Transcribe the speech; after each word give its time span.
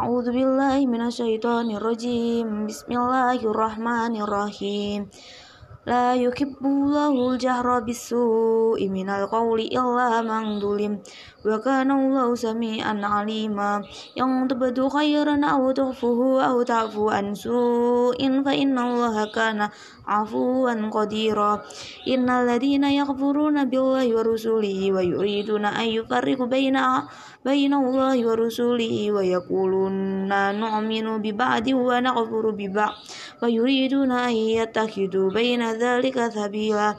A'udzu 0.00 0.30
billahi 0.36 0.82
minasyaitonir 0.92 1.76
rajim. 1.88 2.46
Bismillahirrahmanirrahim. 2.68 5.00
لا 5.82 6.14
يحب 6.14 6.62
الله 6.62 7.10
الجهر 7.30 7.78
بالسوء 7.80 8.78
من 8.88 9.10
القول 9.10 9.60
إلا 9.60 10.22
من 10.22 10.60
ظلم 10.62 10.98
وكان 11.42 11.90
الله 11.90 12.34
سميعا 12.34 12.94
عليما 13.02 13.82
إن 14.22 14.46
تبدو 14.50 14.88
خيرا 14.88 15.36
أو 15.44 15.70
تخفوه 15.72 16.44
أو 16.44 16.62
تعفو 16.62 17.10
عن 17.10 17.34
سوء 17.34 18.20
فإن 18.46 18.78
الله 18.78 19.16
كان 19.34 19.68
عفوا 20.06 20.74
قديرا 20.90 21.62
إن 22.08 22.30
الذين 22.30 22.84
يغفرون 22.84 23.64
بالله 23.64 24.16
ورسله 24.16 24.92
ويريدون 24.92 25.64
أن 25.66 25.86
يفرقوا 25.86 26.46
بين 26.46 26.78
بين 27.44 27.72
الله 27.74 28.26
ورسله 28.26 28.94
ويقولون 29.12 30.32
نؤمن 30.58 31.06
ببعض 31.22 31.66
ونغفر 31.72 32.44
ببعض 32.50 32.92
ويريدون 33.42 34.12
أن 34.12 34.30
يتخذوا 34.30 35.30
بين 35.30 35.62
ذلك 35.72 36.28
سبيلا 36.28 36.94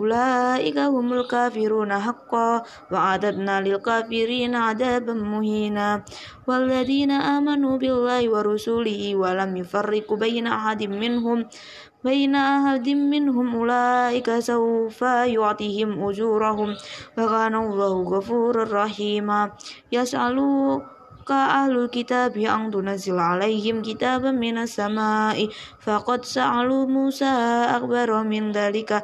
أولئك 0.00 0.78
هم 0.78 1.12
الكافرون 1.12 1.92
حقا 1.92 2.62
وأعتدنا 2.92 3.60
للكافرين 3.60 4.54
عذابا 4.54 5.12
مهينا 5.12 6.04
والذين 6.46 7.10
آمنوا 7.10 7.76
بالله 7.76 8.30
ورسوله 8.30 9.16
ولم 9.16 9.56
يفرقوا 9.56 10.16
بين 10.16 10.46
أحد 10.46 10.82
منهم 10.82 11.44
بين 12.04 12.34
أحد 12.34 12.88
منهم 12.88 13.56
أولئك 13.56 14.30
سوف 14.38 15.02
يعطيهم 15.02 16.08
أجورهم 16.08 16.70
وكان 17.18 17.54
الله 17.54 17.94
غفورا 18.16 18.64
رحيما 18.84 19.50
يسألون 19.92 20.82
Ka 21.24 21.62
alu 21.66 21.86
kita 21.86 22.20
pi 22.34 22.42
ang 22.50 22.66
dunasilalay 22.74 23.54
him 23.62 23.78
kita 23.86 24.18
ba 24.18 24.34
minasama 24.34 25.30
i 25.38 25.46
fa 25.78 26.02
sa 26.26 26.42
alu 26.58 26.90
musa 26.90 27.30
akba 27.76 28.10
romin 28.10 28.50
dali 28.50 28.82
ka 28.82 28.98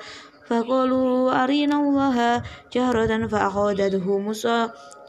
fa 0.48 0.58
koh 0.66 0.82
lulu 0.90 1.30
arina 1.30 1.78
waha 1.78 2.42
jahrothan 2.74 3.30
fa 3.30 3.46
hoda 3.54 3.86
duhu 3.94 4.18
musa 4.26 4.56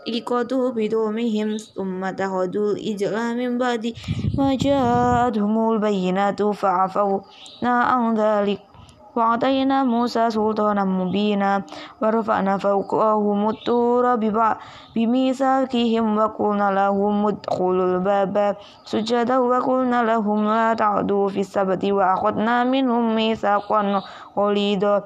ikwato 0.05 0.69
pidomi 0.75 1.25
hims 1.33 1.73
umata 1.81 2.29
hodo 2.29 2.77
min 3.39 3.57
badi 3.57 3.91
majad 4.37 5.33
humul 5.41 5.81
bai 5.81 5.97
hina 5.97 6.29
tu 6.37 6.53
na 7.61 7.71
ang 7.89 8.13
وأعطينا 9.19 9.83
موسى 9.83 10.29
سلطانا 10.31 10.83
مبينا 10.83 11.61
ورفعنا 12.01 12.57
فوقهم 12.57 13.39
الطور 13.49 14.05
بميثاقهم 14.95 16.05
وقلنا 16.17 16.67
لهم 16.71 17.15
ادخلوا 17.27 17.85
الباب 17.91 18.55
سجدا 18.83 19.37
وقلنا 19.37 19.99
لهم 20.03 20.39
لا 20.45 20.73
تعدوا 20.73 21.27
في 21.29 21.39
السبت 21.39 21.85
وأخذنا 21.85 22.63
منهم 22.63 23.15
ميثاقا 23.15 24.01
غليظا 24.37 25.03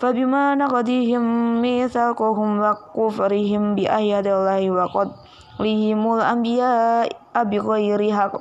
فبما 0.00 0.44
نقضيهم 0.54 1.22
ميثاقهم 1.62 2.48
وكفرهم 2.64 3.62
بآيات 3.74 4.26
الله 4.26 4.60
لهم 5.60 6.02
الأنبياء 6.16 7.08
بغير 7.44 8.00
حق 8.12 8.32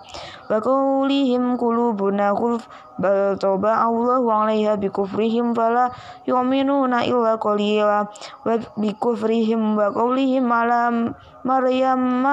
وقولهم 0.50 1.58
قلوبنا 1.58 2.30
غلف 2.32 2.68
بل 3.00 3.38
طبع 3.38 3.76
الله 3.88 4.34
عليها 4.34 4.76
بكفرهم 4.76 5.54
فلا 5.54 5.90
يؤمنون 6.28 6.94
إلا 6.94 7.36
قليلا 7.36 8.08
وبكفرهم 8.46 9.62
وقولهم 9.78 10.54
على 10.54 11.14
مريم 11.46 12.24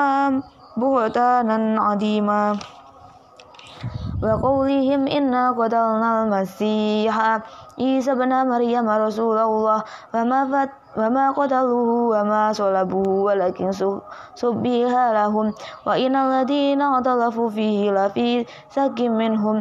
بهتانا 0.76 1.80
عديما 1.82 2.56
وقولهم 4.22 5.06
إنا 5.06 5.52
قتلنا 5.52 6.22
المسيح 6.24 7.16
Isa 7.76 8.16
bin 8.16 8.32
Maryam 8.32 8.88
Rasulullah 8.88 9.52
wa 9.52 9.84
ma 10.24 10.48
fat 10.48 10.72
wa 10.96 11.08
ma 11.12 11.24
qataluhu 11.36 12.08
wa 12.08 12.24
ma 12.24 12.40
salabuhu 12.48 13.28
walakin 13.28 13.68
subbiha 14.32 15.12
lahum 15.12 15.52
wa 15.84 15.92
innal 16.00 16.32
ladina 16.32 16.88
fihi 17.28 17.92
la 17.92 18.08
fi 18.08 18.48
sakim 18.72 19.12
minhum 19.20 19.60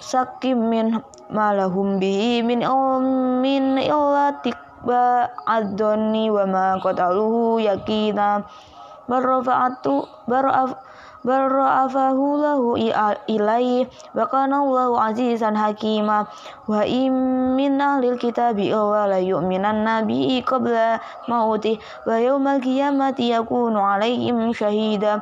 sakim 0.00 0.72
min 0.72 0.96
malahum 1.28 2.00
bihi 2.00 2.40
min 2.40 2.64
um, 2.64 3.36
min 3.44 3.76
illatik 3.76 4.56
ba 4.88 5.28
adoni 5.44 6.32
wa 6.32 6.48
ma 6.48 6.64
qataluhu 6.80 7.60
yakina 7.60 8.48
barrafa'atu 9.12 10.08
baraf 10.24 10.72
بل 11.24 11.38
لَهُ 11.54 12.18
الله 12.18 12.62
إليه 13.30 13.86
وكان 14.18 14.52
الله 14.54 14.90
عزيزا 15.00 15.50
حكيما 15.56 16.26
وإن 16.68 17.12
من 17.56 17.80
أهل 17.80 18.02
الكتاب 18.04 18.58
إلا 18.58 19.06
ليؤمنن 19.06 20.06
به 20.06 20.42
قبل 20.46 20.74
موته 21.28 21.78
ويوم 22.06 22.48
القيامة 22.48 23.18
يكون 23.18 23.74
عليهم 23.78 24.52
شهيدا 24.52 25.20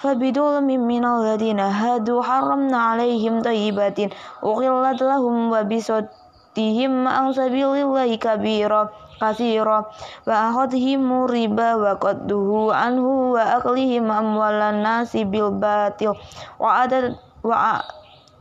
فبظلم 0.00 0.68
من 0.68 1.04
الذين 1.04 1.60
هادوا 1.60 2.22
حرمنا 2.22 2.78
عليهم 2.78 3.42
طيبات 3.42 3.98
أغلت 4.44 5.00
لهم 5.02 5.52
وبسطهم 5.52 6.92
عن 7.08 7.32
سبيل 7.32 7.68
الله 7.76 8.14
كبيرا 8.14 8.82
Kasiro, 9.22 9.86
wa 10.26 10.34
ahothihi 10.50 10.98
muriba 10.98 11.78
wa 11.78 11.94
kothduhu 11.94 12.74
anhu 12.74 13.38
wa 13.38 13.62
aklihi 13.62 14.02
maam 14.02 14.34
wala 14.34 14.74
na 14.74 15.06
sibil 15.06 15.54
batiu 15.54 16.10
wa 16.58 16.82
adal 16.82 17.14
wa 17.46 17.56
a 17.78 17.86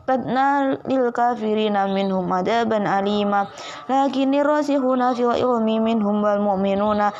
patna 0.09 0.81
lil 0.89 1.13
kafirina 1.13 1.85
minhu 1.85 2.25
ma 2.25 2.41
deben 2.41 2.89
alima. 2.89 3.45
La 3.85 4.09
gini 4.09 4.41
ro 4.41 4.65
sihuna 4.65 5.13
fiwa 5.13 5.37
iwo 5.37 5.61
minmin 5.61 6.01
humbal 6.01 6.41
muammin 6.41 6.81
hu 6.81 6.97
na 6.97 7.13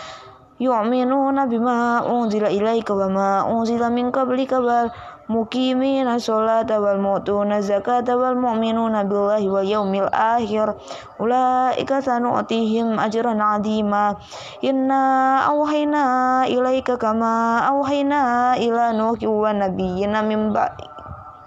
yoammin 0.57 1.13
bima 1.45 2.01
u 2.09 2.25
nzila 2.25 2.49
ilai 2.49 2.81
kaba 2.81 3.13
ma 3.13 3.45
u 3.45 3.61
nzila 3.61 3.93
min 3.93 4.09
kabli 4.09 4.49
kaba 4.49 4.89
mukimin 5.31 6.03
sholata 6.19 6.75
tabal 6.75 6.99
mautu 6.99 7.39
nazaka 7.47 8.03
tabal 8.03 8.35
mukminu 8.35 8.91
nabilah 8.91 9.39
wal 9.47 9.63
yaumil 9.63 10.11
akhir 10.11 10.75
ulaika 11.23 12.03
sanu'tihim 12.03 12.99
ajran 12.99 13.39
'azima 13.39 14.19
inna 14.59 14.99
auhayna 15.47 16.03
ilaika 16.51 16.99
kama 16.99 17.63
auhayna 17.63 18.59
ila 18.59 18.91
nuhi 18.91 19.23
nabi 19.23 19.57
nabiyyina 19.63 20.19
min 20.27 20.51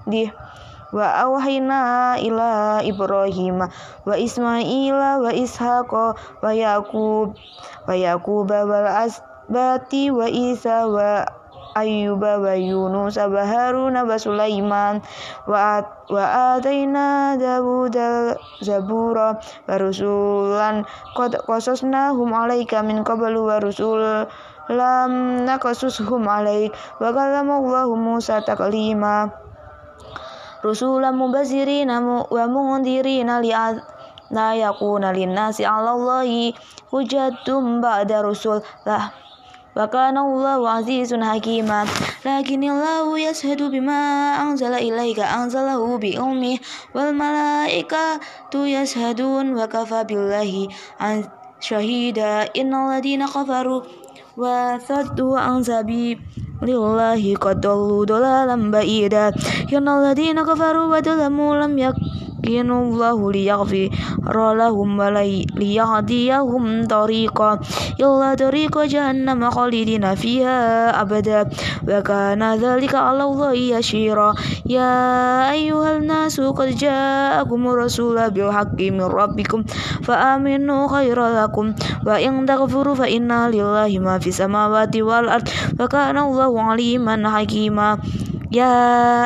di 0.08 0.32
wa 0.94 1.06
auhayna 1.28 2.16
ila 2.24 2.80
Ibrahim 2.80 3.60
wa 4.08 4.14
ila 4.16 5.10
wa 5.20 5.28
Ishaqa 5.34 6.04
wa 6.40 6.48
Yaqub 6.54 7.36
wa 7.84 7.92
Yaquba 7.92 8.58
wal 8.64 8.86
asbati 9.04 10.14
wa 10.14 10.24
Isa 10.30 10.86
wa 10.86 11.26
Ayyuba 11.74 12.38
wa 12.38 12.54
Yunus 12.54 13.18
wa 13.18 13.42
Harun 13.42 13.98
wa 13.98 14.14
Sulaiman 14.16 15.02
wa 15.50 15.82
at, 15.82 16.06
wa 16.06 16.54
ataina 16.54 17.34
Dawud 17.34 17.98
zabura 18.62 19.42
wa 19.66 19.74
rusulan 19.74 20.86
qad 21.18 21.34
qasasnahum 21.42 22.30
alaika 22.30 22.78
min 22.86 23.02
qablu 23.02 23.42
wa 23.50 23.58
rusul 23.58 24.30
lam 24.70 25.10
naqasushum 25.42 26.22
alaik 26.22 26.70
wa 27.02 27.10
kallama 27.10 27.58
wa 27.58 27.90
Musa 27.90 28.38
taklima 28.46 29.34
rusulan 30.62 31.18
mubazirin 31.18 31.90
wa 31.90 32.44
mundirina 32.46 33.42
li'ad 33.42 33.82
la 34.30 34.54
yakuna 34.54 35.10
linnasi 35.10 35.66
'ala 35.66 35.90
Allahi 35.98 36.54
hujatum 36.94 37.82
ba'da 37.82 38.22
rusul 38.22 38.62
lah 38.86 39.23
wa 39.74 39.86
kana 39.90 40.22
Allahu 40.22 40.64
azizun 40.70 41.18
hakima 41.26 41.82
lakinillahu 42.24 43.18
yashhadu 43.18 43.70
bima 43.74 44.38
anzala 44.38 44.78
ilaika 44.78 45.26
anzalahu 45.34 45.98
bi 45.98 46.14
ummi 46.14 46.62
wal 46.94 47.10
malaikatu 47.10 48.70
yashhadun 48.70 49.50
wa 49.58 49.66
kafa 49.66 50.06
an 51.02 51.26
syahida 51.58 52.46
innal 52.54 52.86
ladina 52.94 53.26
kafaru 53.26 53.82
wa 54.38 54.78
saddu 54.78 55.34
an 55.34 55.58
lillahi 56.64 57.36
qadallu 57.36 58.08
dolalam 58.08 58.72
ba'ida 58.72 59.30
yana 59.68 60.00
kafaru 60.44 60.88
wa 60.88 60.98
dolamu 61.04 61.60
lam 61.60 61.72
yak 61.78 61.96
Inallahu 62.44 63.32
liyaghfi 63.32 63.88
rolahum 64.20 65.00
walay 65.00 65.48
fiha 70.20 70.76
abada 70.92 71.36
wa 71.56 71.98
kana 72.04 72.48
Allah 72.52 73.52
ya 73.56 74.92
ayyuhal 75.48 76.02
nasu 76.04 76.44
qad 76.52 76.68
ja'akum 76.76 77.60
rasulun 77.64 78.28
bil 78.28 78.52
haqqi 78.52 78.92
min 78.92 79.08
rabbikum 79.08 79.64
fa 80.04 80.36
wa 80.36 82.14
in 82.20 82.44
taghfuru 82.44 82.92
fa 82.92 83.08
inna 83.08 83.48
lillahi 83.48 84.04
Allah 85.96 86.53
Wali 86.54 87.02
mana 87.02 87.42
ma 87.74 87.98
ya 88.54 88.70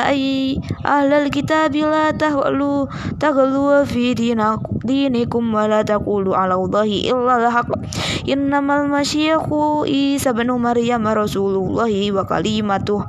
ai 0.09 0.57
ah 0.81 1.05
lalalalalalalalalala 1.05 1.29
kita 1.29 1.69
bila 1.69 2.09
tak 2.17 2.33
lu 2.57 2.89
tak 3.21 3.37
luafi 3.37 4.17
dihina 4.17 4.57
ku 4.57 4.81
dihineku 4.81 5.37
malata 5.45 6.01
ku 6.01 6.25
lu 6.25 6.33
alauhi 6.33 7.05
ilalalahaklak 7.13 7.85
inamal 8.25 8.89
masya 8.89 9.37
ku 9.45 9.85
i 9.85 10.17
sabenu 10.17 10.57
mariya 10.57 10.97
wa 11.05 12.25
kalimatuh 12.25 13.05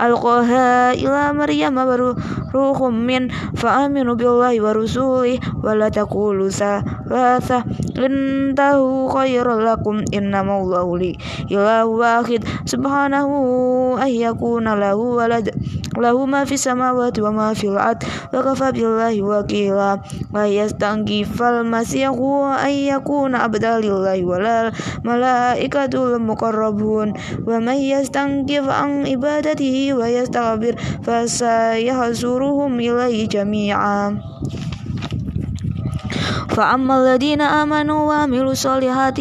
alqaha 0.00 0.96
ila 0.96 1.36
maryam 1.36 1.76
baru 1.76 2.16
ruhum 2.56 2.96
min 3.04 3.28
fa'aminu 3.30 4.16
billahi 4.16 4.56
wa 4.64 4.72
rusuli 4.72 5.36
wa 5.60 5.76
la 5.76 5.92
taqulu 5.92 6.48
salasa 6.48 7.60
intahu 8.00 9.12
khairul 9.12 9.60
lakum 9.60 10.00
allahu 10.08 10.90
li 10.96 11.12
ilahu 11.52 12.00
wahid 12.00 12.40
subhanahu 12.64 14.00
ayyakuna 14.00 14.72
lahu 14.72 15.20
walad 15.20 15.52
lahu 16.00 16.24
ma 16.24 16.48
fis 16.48 16.64
samawati 16.64 17.20
wa 17.20 17.28
ma 17.36 17.46
fil 17.52 17.76
ard 17.76 18.00
wa 18.32 18.40
kafa 18.40 18.72
billahi 18.72 19.20
wakila 19.20 20.00
wa 20.32 20.42
yastanghifal 20.48 21.60
masyahu 21.68 22.48
ayyakuna 22.56 23.44
abdalillahi 23.44 24.24
wal 24.24 24.72
malaikatul 25.04 26.16
muqarrabun 26.22 27.12
wa 27.44 27.54
may 27.60 27.92
yastanghif 27.92 28.64
an 28.64 29.04
ibadatihi 29.04 29.89
ويستغفر 29.92 30.74
فسيحشرهم 31.02 32.80
إليه 32.80 33.28
جميعا 33.28 34.18
فأما 36.48 36.94
الذين 37.14 37.40
آمنوا 37.40 38.08
وعملوا 38.08 38.52
الصالحات 38.52 39.18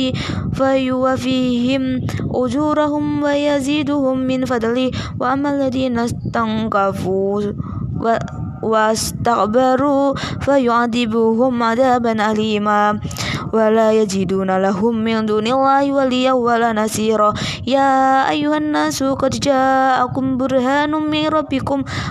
فيوفيهم 0.53 2.01
أجورهم 2.35 3.23
ويزيدهم 3.23 4.17
من 4.19 4.45
فضله 4.45 4.91
وأما 5.19 5.49
الذين 5.55 5.99
استنكفوا 5.99 7.41
wastaqbaru 8.63 10.15
fa 10.43 10.55
yu'adibuhum 10.59 11.53
adaban 11.63 12.19
alima 12.19 12.95
wa 13.49 13.65
la 13.71 13.89
yajiduna 13.95 14.59
lahum 14.61 14.99
min 14.99 15.25
dunillahi 15.25 15.89
waliya 15.89 16.37
wa 16.37 16.55
la 16.59 16.71
ya 17.65 18.25
ayuhan 18.29 18.69
nasu 18.75 19.15
qad 19.17 19.33
ja'akum 19.39 20.37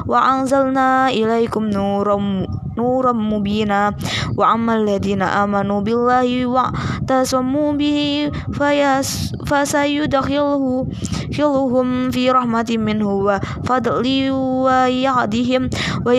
wa 0.08 0.18
anzalna 0.18 1.12
ilaikum 1.12 1.68
nuran 1.70 2.48
nuran 2.78 3.18
mubina 3.18 3.90
wa 4.38 4.54
amal 4.54 4.78
ladina 4.86 5.42
amanu 5.42 5.82
billahi 5.82 6.46
wa 6.46 6.70
tasammu 7.02 7.74
bihi 7.74 8.30
fayasayudakhiluhu 8.54 10.86
khiluhum 11.34 12.14
fi 12.14 12.30
rahmatin 12.30 12.78
minhu 12.86 13.26
wa 13.26 13.42
fadli 13.66 14.30
wa 14.30 14.86
yahdihim 14.86 15.66
wa 16.06 16.14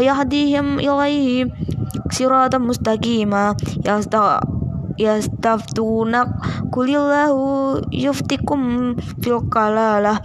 yahdihim 0.00 0.80
ilaihi 0.80 1.44
siratan 2.08 2.64
mustaqima 2.64 3.52
Ya 5.00 5.16
staf 5.16 5.64
tunak 5.72 6.28
kulillahu 6.68 7.80
yuftikum 7.88 8.92
fil 9.24 9.40
kalalah 9.48 10.20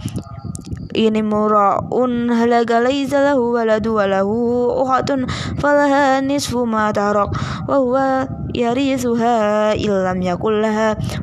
ini 0.96 1.20
mura'un 1.20 2.32
halaga 2.32 2.80
laisa 2.80 3.20
lahu 3.20 3.52
waladu 3.52 4.00
walahu 4.00 4.72
uhatun 4.80 5.28
falaha 5.60 6.24
nisfu 6.24 6.64
ma 6.64 6.88
tarak 6.90 7.28
wa 7.68 7.76
huwa 7.76 8.24
yarisuha 8.56 9.76
illam 9.76 10.18
yakul 10.24 10.56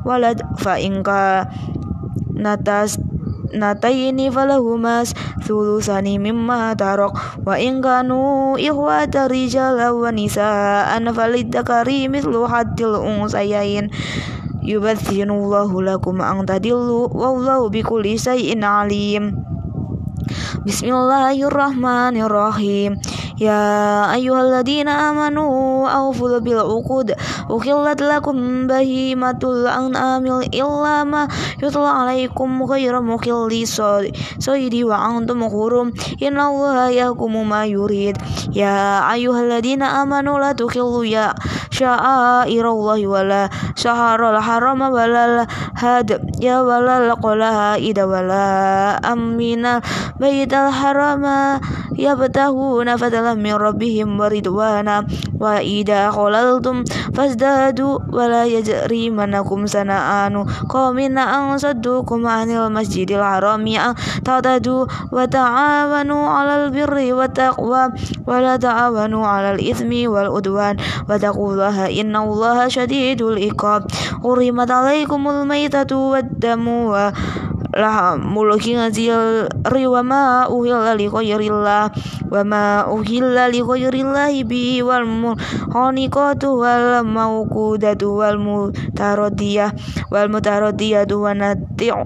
walad 0.06 0.38
fa 0.62 0.78
inka 0.78 1.50
natas 2.38 3.02
nataini 3.50 4.30
falahumas 4.30 5.14
thulusani 5.46 6.18
mimma 6.22 6.74
tarok 6.78 7.42
wa 7.46 7.58
in 7.58 7.82
kanu 7.82 8.54
ikhwata 8.62 9.26
rijala 9.30 9.90
wa 9.94 10.10
nisaan 10.14 11.06
falidakari 11.14 12.06
mislu 12.10 12.46
haddil 12.50 12.98
unsayain 13.02 13.90
yubathinu 14.66 15.50
lakum 15.86 16.18
ang 16.26 16.46
tadillu 16.50 17.10
wallahu 17.14 17.70
bikulli 17.74 18.18
shay'in 18.22 18.62
alim 18.66 19.53
Bismillahirrahmanirrahim 20.66 22.92
Ya 23.42 24.06
ayuhalladina 24.14 25.10
amanu 25.10 25.86
Awful 25.90 26.38
bil'ukud 26.38 27.18
Ukillat 27.50 27.98
lakum 28.02 28.70
bahimatul 28.70 29.66
An'amil 29.66 30.46
illa 30.54 31.02
ma 31.02 31.26
Yutla 31.58 32.06
alaikum 32.06 32.62
khaira 32.70 33.02
mukilli 33.02 33.66
Sayidi 33.66 34.22
so, 34.38 34.54
so 34.54 34.90
wa'antum 34.90 35.42
Kurum 35.50 35.88
inna 36.22 36.50
Allah 36.54 36.94
ya 36.94 37.10
kumu 37.14 37.42
Ma 37.44 37.66
yurid 37.66 38.22
ya 38.54 39.04
ayuhalladina 39.10 39.98
Amanu 40.06 40.38
la 40.38 40.54
tukillu 40.54 41.02
ya 41.02 41.34
Sya'ira 41.74 42.70
Allah 42.70 42.98
wa 43.02 43.22
la 43.26 43.44
Sahara 43.74 44.30
Had 44.44 46.10
ya 46.38 46.62
wa 46.62 46.78
kola 46.78 46.96
laqla 47.10 47.50
Ha'ida 47.74 48.06
wa 48.06 48.20
la 48.22 48.48
amina 49.02 49.82
Bayit 50.22 50.54
Ya 51.94 52.18
betahu 52.18 52.82
nafad 52.82 53.23
نزلا 53.24 53.34
من 53.42 53.54
ربهم 53.56 54.20
ورضوانا 54.20 54.98
وإذا 55.40 56.02
خللتم 56.12 56.76
فازدادوا 57.16 57.96
ولا 58.14 58.44
يجرمنكم 58.46 59.60
سنآن 59.66 60.36
قوم 60.70 60.98
أن 61.00 61.58
صدوكم 61.58 62.28
عن 62.28 62.50
المسجد 62.52 63.12
الحرام 63.12 63.68
أن 63.68 63.94
تعتدوا 64.26 64.86
وتعاونوا 65.12 66.24
على 66.30 66.54
البر 66.66 66.98
والتقوى 67.14 67.84
ولا 68.28 68.56
تعاونوا 68.56 69.28
على 69.28 69.50
الإثم 69.56 69.92
والعدوان 70.12 70.76
واتقوا 71.10 71.48
الله 71.54 72.02
إن 72.02 72.16
الله 72.16 72.68
شديد 72.68 73.22
العقاب 73.22 73.82
حرمت 74.24 74.72
عليكم 74.72 75.28
الميتة 75.30 75.92
والدم 75.96 76.68
و 76.68 77.12
lah 77.74 78.16
muluki 78.22 78.78
ngazil 78.78 79.50
ri 79.50 79.90
wa 79.90 80.02
ma 80.06 80.24
uhilla 80.46 80.94
li 80.94 81.10
ghairillah 81.10 81.86
wa 82.30 82.42
ma 82.46 82.64
uhilla 82.86 83.50
li 83.50 83.66
ghairillahi 83.66 84.46
bi 84.46 84.78
wal 84.86 85.10
muhaniqatu 85.10 86.54
wal 86.54 87.02
mauqudatu 87.02 88.14
wal 88.22 88.38
mutaradiyah 88.38 89.74
wal 90.14 90.30
wa 90.30 91.32
nati'u 91.34 92.00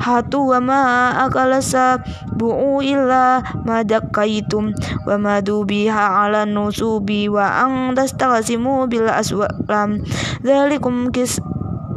hatu 0.00 0.38
wa 0.48 0.58
ma 0.64 0.80
akalasa 1.28 2.00
bu'u 2.32 2.80
illa 2.80 3.44
madakaitum 3.68 4.72
wa 5.04 5.14
madu 5.20 5.68
biha 5.68 6.24
ala 6.24 6.48
nusubi 6.48 7.28
wa 7.28 7.60
ang 7.60 7.92
dastagasimu 7.92 8.88
bil 8.88 9.04
aswalam 9.12 10.00
dzalikum 10.40 11.12
kis 11.12 11.36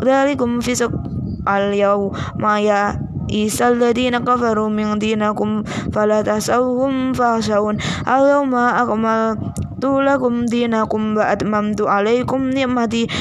dzalikum 0.03 0.59
fisok 0.59 0.91
al-yawma 1.47 2.59
ya 2.59 2.99
Isa 3.27 3.75
alladhina 3.75 4.23
kafaru 4.23 4.71
min 4.71 4.95
dinakum 5.03 5.67
fala 5.91 6.23
tasawhum 6.23 7.11
fahsawun 7.15 7.75
al-yawma 8.07 8.79
akmaltu 8.83 9.99
lakum 10.03 10.47
dinakum 10.47 11.11
wa 11.15 11.35
atmamtu 11.35 11.91
alaikum 11.91 12.47
ni'mati 12.51 13.11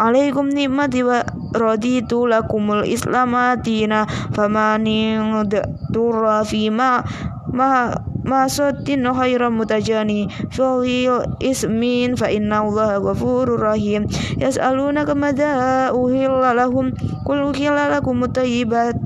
alaikum 0.00 0.48
ni'mati 0.48 1.04
wa 1.04 1.20
raditu 1.52 2.24
kumul 2.48 2.88
islamatina 2.88 4.08
famanin 4.32 5.44
turra 5.92 6.40
fima 6.40 7.04
ma 7.52 7.92
masotin 8.24 9.04
khaira 9.10 9.48
mutajani 9.48 10.28
fawil 10.52 11.24
ismin 11.40 12.16
fa 12.20 12.28
inna 12.28 12.66
allaha 12.66 13.00
ghafurur 13.00 13.58
rahim 13.60 14.04
yas'aluna 14.36 15.06
kamada 15.08 15.50
uhilla 15.94 16.52
lahum 16.52 16.92
qul 17.24 17.50
uhilla 17.52 17.88
lakum 17.88 18.20
tayyibat 18.28 18.96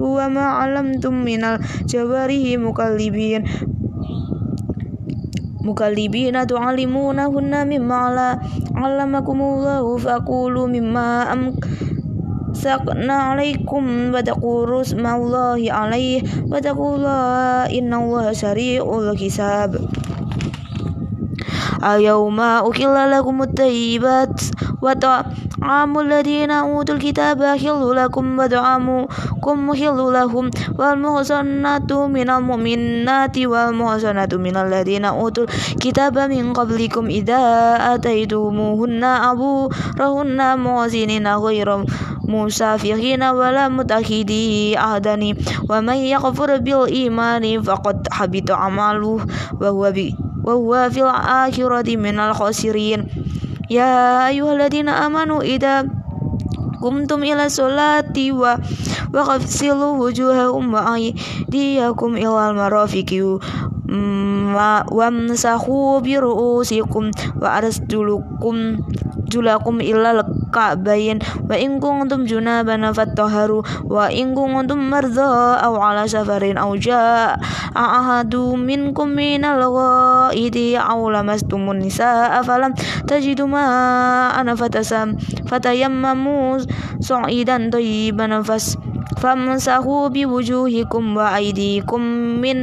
wa 0.00 0.26
ma 0.32 0.60
'alamtum 0.64 1.22
minal 1.24 1.60
jawarihi 1.88 2.56
mukallibin 2.60 3.44
mukallibina 5.64 6.44
tu'allimunahunna 6.44 7.64
mimma 7.68 7.96
'allamakumullahu 8.72 9.96
faqulu 9.96 10.68
mimma 10.68 11.24
am 11.32 11.42
fasakna 12.64 13.36
alaikum 13.36 14.08
wa 14.08 14.24
taquru 14.24 14.80
smallahi 14.80 15.68
alaih 15.68 16.24
wa 16.48 16.56
taqullaha 16.64 17.68
innallaha 17.68 18.32
sari'ul 18.32 19.12
hisab 19.20 19.76
Al-yawma 21.84 22.64
ukilla 22.64 23.04
lakumut 23.12 23.52
tayyibat 23.52 24.32
wa 24.80 24.96
عام 25.64 25.98
الذين 25.98 26.50
أوتوا 26.50 26.94
الكتاب 26.94 27.42
حل 27.44 27.96
لكم 27.96 28.38
ودعامكم 28.38 29.74
حل 29.74 29.96
لهم 30.12 30.50
والمحصنات 30.78 31.92
من 31.92 32.30
المؤمنات 32.30 33.38
والمحصنات 33.38 34.34
من 34.34 34.56
الذين 34.56 35.04
أوتوا 35.04 35.44
الكتاب 35.44 36.18
من 36.18 36.52
قبلكم 36.52 37.04
إذا 37.06 37.38
آتيتموهن 37.94 39.04
أبو 39.04 39.68
رهن 40.00 40.58
محسنين 40.60 41.28
غير 41.28 41.84
مسافرين 42.28 43.22
ولا 43.24 43.68
متخذي 43.68 44.76
عهدا 44.76 45.18
ومن 45.70 45.94
يغفر 45.96 46.58
بالإيمان 46.58 47.62
فقد 47.62 47.96
حبط 48.12 48.50
عمله 48.50 49.20
وهو, 49.60 49.92
وهو 50.44 50.90
في 50.90 51.02
الآخرة 51.02 51.96
من 51.96 52.18
الخاسرين 52.18 53.06
ya 53.70 54.20
ayuhaladina 54.28 55.04
amanu 55.08 55.40
ida 55.40 55.84
kumtum 56.80 57.24
ila 57.24 57.48
solati 57.48 58.28
wa 58.32 58.60
wa 59.12 59.22
qafsilu 59.24 59.96
wujuhakum 59.96 60.68
wa 60.74 60.92
aydiyakum 60.96 62.16
ila 62.20 62.48
al 62.52 62.60
wa 62.64 62.86
wamsahu 64.92 66.00
bi 66.04 66.14
ru'usikum 66.20 67.08
wa 67.40 67.54
arjulukum 67.58 68.76
julakum 69.32 69.80
ila 69.80 70.12
kabayin 70.54 71.18
wa 71.50 71.58
in 71.58 71.82
kuntum 71.82 72.30
junaban 72.30 72.86
fattaharu 72.94 73.66
wa 73.90 74.06
in 74.14 74.30
kuntum 74.38 74.78
mardha 74.86 75.58
aw 75.58 75.74
ala 75.82 76.06
safarin 76.06 76.54
aw 76.54 76.70
jaa 76.78 77.34
ahadu 77.74 78.54
minkum 78.62 79.10
minal 79.18 79.58
ghaidi 79.74 80.78
aw 80.78 81.02
lamastumun 81.10 81.82
nisaa 81.82 82.38
falam 82.46 82.70
tajidu 83.10 83.50
ma 83.50 83.62
ana 84.38 84.54
fatasam 84.62 85.18
fatayammamu 85.50 86.34
su'idan 87.06 87.74
tayyiban 87.74 88.34
fas 88.48 88.66
فامسحوا 89.22 90.02
بوجوهكم 90.14 91.04
وأيديكم 91.16 92.02
من 92.44 92.58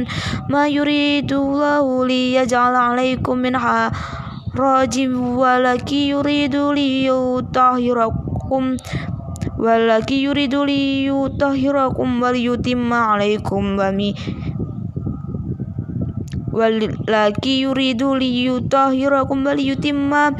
ما 0.52 0.62
يريد 0.76 1.30
الله 1.32 1.84
ليجعل 2.10 2.74
عليكم 2.86 3.34
من 3.38 3.54
حق 3.64 4.20
rajim 4.52 5.32
walaki 5.40 6.08
yuridu 6.12 6.72
liyutahhirakum 6.76 8.76
walaki 9.58 10.22
yuridu 10.28 10.64
liyutahhirakum 10.68 12.20
wal 12.20 12.36
yutimma 12.36 13.12
alaikum 13.16 13.76
wa 13.80 13.88
mi 13.96 14.12
walaki 16.52 17.64
yuridu 17.64 18.12
liyutahhirakum 18.14 19.40
wal 19.46 19.56
yutimma 19.56 20.36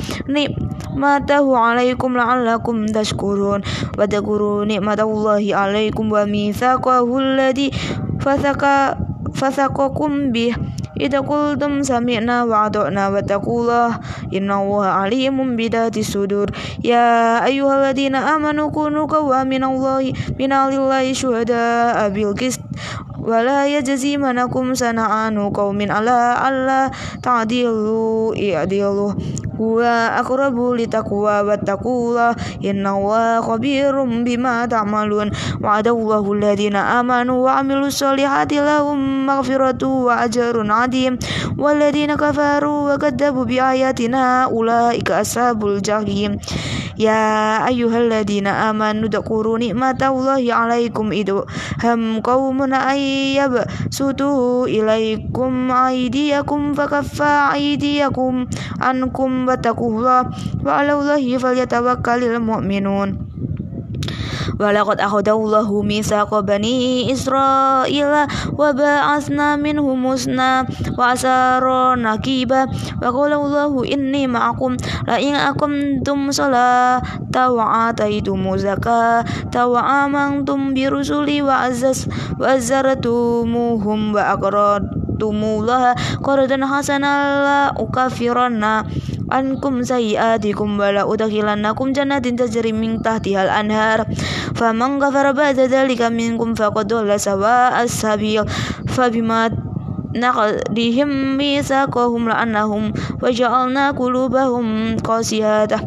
matahu 0.93 1.57
alaikum 1.57 2.13
la'allakum 2.13 2.85
tashkurun 2.93 3.65
wa 3.65 3.91
tadhkuru 4.05 4.69
ni'matallahi 4.69 5.57
alaikum 5.57 6.13
wa 6.13 6.29
mitsaqahu 6.29 7.17
alladhi 7.17 7.73
fasaka 8.21 8.93
fasaqakum 9.33 10.37
bih 10.37 10.53
إذا 11.01 11.21
قلتم 11.25 11.83
سمعنا 11.83 12.43
وأطعنا 12.45 13.09
واتقوا 13.09 13.61
الله 13.61 13.91
إن 14.35 14.49
الله 14.53 14.85
عليم 14.87 15.57
بذات 15.57 15.97
الصدور 15.97 16.51
يا 16.85 17.45
أيها 17.45 17.75
الذين 17.81 18.15
آمنوا 18.15 18.71
كونوا 18.71 19.07
قوامين 19.07 19.65
الله 19.65 20.13
من 20.41 20.51
لله 20.53 21.13
شهداء 21.13 22.09
بالقسط 22.09 22.61
ولا 23.21 23.67
يجزمنكم 23.79 24.75
سنعان 24.75 25.37
قوم 25.51 25.79
على 25.91 26.19
ألا 26.49 26.91
تعدلوا 27.23 28.35
اعدلوا 28.37 29.13
التقوى 29.63 29.85
أقرب 30.13 30.57
لتقوى 30.73 31.41
واتقوا 31.41 31.97
الله 32.09 32.37
إن 32.65 32.87
الله 32.87 33.41
خبير 33.41 33.95
بما 34.05 34.67
تعملون 34.67 35.31
وعد 35.63 35.89
الله 35.89 36.33
الذين 36.33 36.77
آمنوا 36.77 37.39
وعملوا 37.45 37.87
الصالحات 37.87 38.53
لهم 38.53 39.27
مغفرة 39.27 39.83
وأجر 39.87 40.55
عظيم 40.73 41.19
والذين 41.59 42.15
كفروا 42.17 42.95
وكذبوا 42.95 43.45
بآياتنا 43.45 44.45
أولئك 44.45 45.11
أصحاب 45.11 45.67
الجحيم 45.67 46.39
ya 46.99 47.61
ayyuhalladzina 47.65 48.69
amanu 48.69 49.09
dzkuru 49.13 49.57
nikmatallahi 49.61 50.49
'alaikum 50.53 51.09
idu 51.13 51.45
ham 51.81 52.21
qaumun 52.21 52.73
ayyab 52.77 53.65
sutu 53.89 54.69
ilaikum 54.69 55.73
aydiyakum 55.73 56.77
fakaffa 56.77 57.57
aydiyakum 57.57 58.49
ankum 58.83 59.49
wattaqullah 59.49 60.21
wa 60.65 60.71
'alallahi 60.81 61.39
falyatawakkalul 61.41 62.39
mu'minun 62.43 63.11
aku 64.59 64.93
akhadallahu 64.97 65.85
mitsaqa 65.85 66.41
bani 66.45 67.07
Israel, 67.11 68.27
wa 68.57 68.69
ba'atsna 68.73 69.61
minhum 69.61 69.97
musna 69.99 70.65
wa 70.97 71.13
asara 71.13 71.97
naqiba 71.99 72.65
wa 72.99 73.09
qala 73.13 73.37
Allahu 73.39 73.85
inni 73.87 74.27
ma'akum 74.31 74.77
la 75.07 75.17
akum 75.21 75.73
aqamtum 75.73 76.33
salata 76.33 77.53
wa 77.53 77.91
ataitum 77.93 78.43
zaka 78.59 79.23
tawa 79.51 80.07
amang 80.09 80.45
tum 80.47 80.73
birusuli 80.77 81.45
wa 81.45 81.69
azas 81.69 82.09
wa 82.41 82.57
azzaratumuhum 82.57 84.17
wa 84.17 84.33
aqrad 84.35 84.85
qardan 86.19 86.67
hasana 86.67 87.71
ukafiranna 87.79 88.83
ankum 89.31 89.85
sayyiatikum 89.85 90.75
wala 90.81 91.07
udkhilannakum 91.07 91.95
jannatin 91.95 92.35
tajri 92.35 92.75
min 92.75 92.99
tahtiha 93.05 93.47
al-anhar 93.47 94.09
faman 94.59 94.99
kafara 94.99 95.37
ba'da 95.37 95.69
dhalika 95.69 96.11
minkum 96.11 96.59
faqad 96.59 96.91
dhalla 96.91 97.21
sawa'a 97.21 97.87
sabil 97.87 98.43
fa 98.91 99.07
bima 99.13 99.47
dihimmi 100.75 101.59
mitsaqahum 101.63 102.29
la'annahum 102.33 102.91
wa 103.23 103.29
ja'alna 103.33 103.95
qulubahum 103.97 104.99
qasiyata 105.01 105.79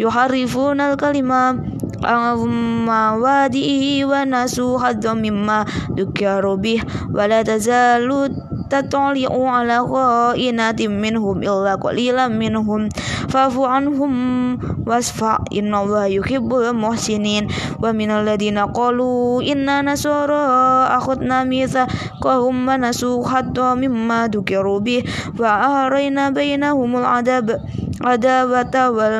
yuharrifuna 0.00 0.96
al-kalima 0.96 1.54
Allahumma 2.00 3.20
wadihi 3.20 4.08
wa 4.08 4.24
nasu 4.24 4.80
hadza 4.80 5.12
mimma 5.12 5.68
dukyarubih 5.92 6.80
wa 7.12 7.28
la 7.28 7.44
tazalu 7.44 8.32
tatuliu 8.70 9.50
ala 9.50 9.82
ghainatim 9.82 10.94
minhum 11.02 11.42
illa 11.42 11.74
qalilan 11.74 12.30
minhum 12.38 12.86
fa'fu 13.26 13.66
anhum 13.66 14.14
wasfa 14.86 15.42
inna 15.50 15.82
Allah 15.82 16.06
yuhibbul 16.06 16.70
muhsinin 16.70 17.50
wa 17.82 17.90
minal 17.90 18.22
ladina 18.22 18.70
qalu 18.70 19.42
inna 19.42 19.82
nasara 19.82 20.86
akhudna 20.94 21.42
mitha 21.42 21.90
qahum 22.22 22.62
manasu 22.70 23.18
hatta 23.26 23.74
mimma 23.74 24.30
dukiru 24.30 24.78
bih 24.78 25.02
wa 25.34 25.90
ahrayna 25.90 26.30
bainahumul 26.30 27.02
adab 27.02 27.50
adawata 28.00 28.94
wal 28.94 29.14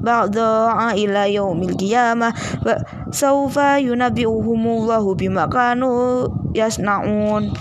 ba'da'a 0.00 0.96
ila 0.96 1.22
yaumil 1.28 1.76
qiyamah 1.76 2.32
wa 2.64 2.74
sawfa 3.12 3.76
yunabi'uhumullahu 3.78 5.14
bima 5.14 5.44
kanu 5.52 6.24
yasna'un 6.56 7.52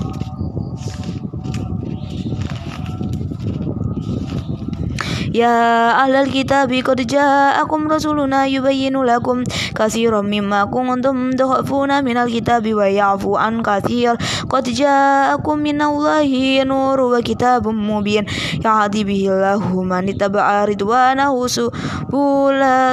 Ya 5.35 5.51
ahlal 5.99 6.31
kitab 6.31 6.71
qad 6.71 6.95
ja'akum 7.11 7.91
rasuluna 7.91 8.47
yubayyinu 8.47 9.03
lakum 9.03 9.43
katsiran 9.75 10.23
mimma 10.31 10.71
kuntum 10.71 11.35
tuhafuna 11.35 11.99
minal 11.99 12.31
kita 12.31 12.63
wa 12.63 12.87
ya'fu 12.87 13.35
an 13.35 13.59
katsir 13.59 14.15
qad 14.47 14.63
ja'akum 14.71 15.59
minallahi 15.59 16.63
nur 16.63 16.95
wa 17.11 17.19
kitabum 17.19 17.75
mubin 17.75 18.23
yahdi 18.63 19.03
bihi 19.03 19.27
lahu 19.27 19.83
ridwanahu 19.83 21.51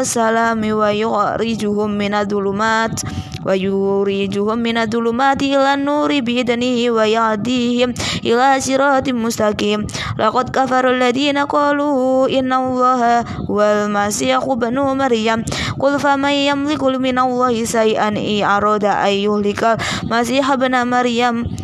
salami 0.02 0.74
wa 0.74 0.90
yu'arijuhum 0.90 1.94
minadh 1.94 2.00
Minadulumat 2.42 3.06
ويخرجهم 3.46 4.58
من 4.58 4.76
الظلمات 4.78 5.42
إلى 5.42 5.74
النور 5.74 6.20
بإذنه 6.20 6.90
ويهديهم 6.90 7.94
إلى 8.24 8.60
صراط 8.60 9.08
مستقيم 9.08 9.86
لقد 10.18 10.46
كفر 10.50 10.90
الذين 10.90 11.38
قالوا 11.38 12.28
إن 12.38 12.52
الله 12.52 13.20
هو 13.50 13.60
المسيح 13.62 14.42
ابن 14.42 14.78
مريم 14.80 15.44
قل 15.80 15.98
فمن 16.00 16.30
يملك 16.32 16.82
من 16.84 17.18
الله 17.18 17.64
شيئا 17.64 18.08
إن 18.08 18.44
أراد 18.44 18.84
أن 18.84 19.06
يهلك 19.12 19.76
المسيح 20.04 20.50
ابن 20.50 20.86
مريم 20.86 21.61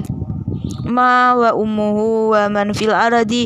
ma 0.89 1.37
wa 1.37 1.53
ummuhu 1.53 2.33
wa 2.33 2.49
man 2.49 2.73
fil 2.73 2.91
ardi 2.97 3.45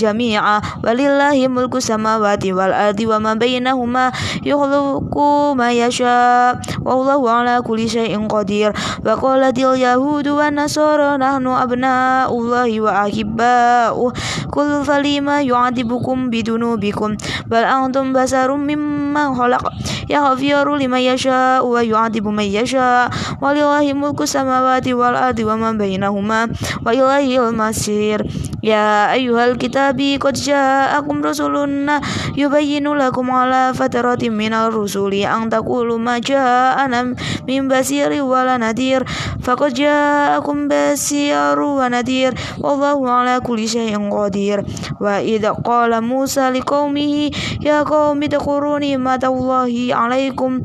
jami'a 0.00 0.80
walillahi 0.80 1.52
mulku 1.52 1.78
samawati 1.84 2.56
wal 2.56 2.72
ardi 2.72 3.04
wa 3.04 3.20
ma 3.20 3.36
bainahuma 3.36 4.08
yukhluqu 4.40 5.52
ma 5.52 5.68
yasha 5.76 6.56
huwa 6.80 7.44
ala 7.44 7.60
kulli 7.60 7.84
shayin 7.84 8.24
qadir 8.24 8.72
wa 8.72 9.12
qalatil 9.20 9.76
yahudu 9.76 10.40
wa 10.40 10.48
nasara 10.48 11.20
nahnu 11.20 11.52
abna'ullahi 11.52 12.80
wa 12.80 13.04
ahibba'u 13.04 14.16
kul 14.48 14.80
falima 14.80 15.44
yu'adibukum 15.44 16.32
bidunubikum 16.32 17.20
bal 17.52 17.68
antum 17.68 18.16
basarum 18.16 18.64
mimma 18.64 19.36
khalaq 19.36 19.60
yaghfiru 20.08 20.80
liman 20.80 21.04
yasha 21.04 21.60
wa 21.60 21.84
yu'adibu 21.84 22.32
man 22.32 22.48
yasha 22.48 23.12
walillahi 23.44 23.92
mulku 23.92 24.24
samawati 24.24 24.96
wal 24.96 25.12
ardi 25.20 25.44
wa 25.44 25.58
ma 25.60 25.70
bainahuma 25.76 26.45
wa 26.84 26.94
ilaihil 26.94 27.50
masir 27.54 28.22
ya 28.62 29.10
ayuhal 29.12 29.54
kitabi 29.58 30.18
qad 30.18 30.36
ja'akum 30.38 31.22
rusuluna 31.22 31.98
yubayyinu 32.38 32.94
lakum 32.94 33.30
ala 33.30 33.74
fatratin 33.74 34.34
minal 34.34 34.70
rusuli 34.72 35.26
an 35.26 35.50
taqulu 35.50 35.98
ma 35.98 36.18
ja'ana 36.22 37.14
min 37.46 37.62
basiri 37.70 38.22
wala 38.22 38.58
nadir 38.58 39.02
faqad 39.42 39.74
ja'akum 39.76 40.66
basiru 40.66 41.78
wa 41.78 41.90
nadir 41.90 42.32
wallahu 42.58 43.06
ala 43.06 43.38
kulli 43.44 43.66
shayin 43.68 44.10
qadir 44.10 44.62
wa 44.98 45.20
idza 45.22 45.54
qala 45.62 46.00
musa 46.02 46.50
liqaumihi 46.50 47.58
ya 47.62 47.82
qaumi 47.86 48.30
taquruni 48.30 48.96
ma 48.98 49.18
ta'allahi 49.18 49.92
alaikum 49.94 50.62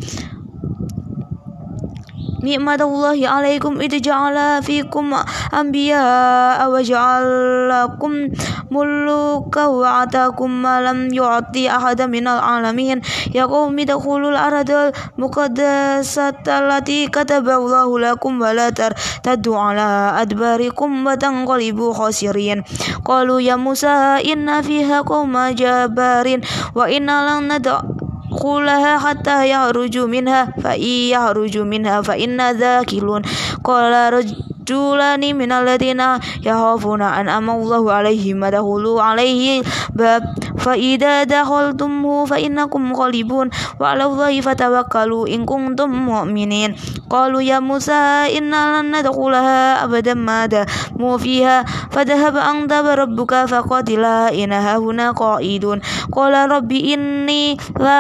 nikmatallahi 2.42 3.30
alaikum 3.30 3.78
itu 3.80 4.02
ja'ala 4.12 4.60
fikum 4.66 5.14
anbiya 5.54 6.66
wa 6.66 6.80
ja'alakum 6.82 8.34
muluka 8.74 9.70
wa 9.70 10.04
atakum 10.04 10.50
malam 10.66 11.08
yu'ati 11.14 11.70
ahada 11.70 12.10
minal 12.10 12.42
alamin 12.42 13.00
ya 13.32 13.46
qawmi 13.46 13.86
dakhulul 13.86 14.34
aradal 14.36 14.90
muqaddasata 15.22 16.66
alati 16.66 17.08
kataballahu 17.08 18.02
lakum 18.02 18.42
wa 18.42 18.52
la 18.58 18.74
ala 18.74 20.20
adbarikum 20.20 21.06
wa 21.06 21.14
tanqalibu 21.16 21.94
khasirin 21.94 22.66
qalu 23.06 23.40
ya 23.40 23.54
Musa 23.62 24.18
inna 24.26 24.66
fiha 24.66 25.06
qawma 25.06 25.54
jabarin 25.54 26.42
wa 26.74 26.90
inna 26.90 27.22
lang 27.22 27.46
nad'a 27.46 28.11
يدخلها 28.32 28.98
حتى 28.98 29.50
يخرج 29.52 29.98
منها 29.98 30.54
فإن 30.64 30.82
يخرج 30.84 31.58
منها 31.58 32.02
فإنا 32.02 32.54
ذاكلون 32.54 33.22
قال 33.64 34.14
رجلان 34.14 35.36
من 35.38 35.52
الذين 35.52 36.04
يخافون 36.46 37.02
أن 37.02 37.30
أم 37.30 37.50
الله 37.50 37.92
عليهم 37.94 38.46
دخلوا 38.46 39.02
عليه 39.02 39.64
باب 39.94 40.24
فإذا 40.62 41.24
دخلتمه 41.24 42.26
فإنكم 42.26 42.94
غالبون 42.94 43.50
وعلى 43.80 44.04
الله 44.06 44.34
فتوكلوا 44.42 45.28
إن 45.28 45.46
كنتم 45.46 45.90
مؤمنين 45.90 46.76
قالوا 47.10 47.42
يا 47.42 47.60
موسى 47.60 47.94
إنا 48.38 48.82
لن 48.82 48.96
ندخلها 49.00 49.84
أبدا 49.84 50.14
ما 50.14 50.46
داموا 50.46 51.18
فيها 51.18 51.66
فذهب 51.92 52.36
أنت 52.38 52.74
بربك 52.74 53.46
فقاتلا 53.46 54.30
إن 54.34 54.54
هنا 54.54 55.12
قائدون 55.12 55.82
قال 56.14 56.52
ربي 56.52 56.94
إني 56.94 57.58
لا 57.80 58.00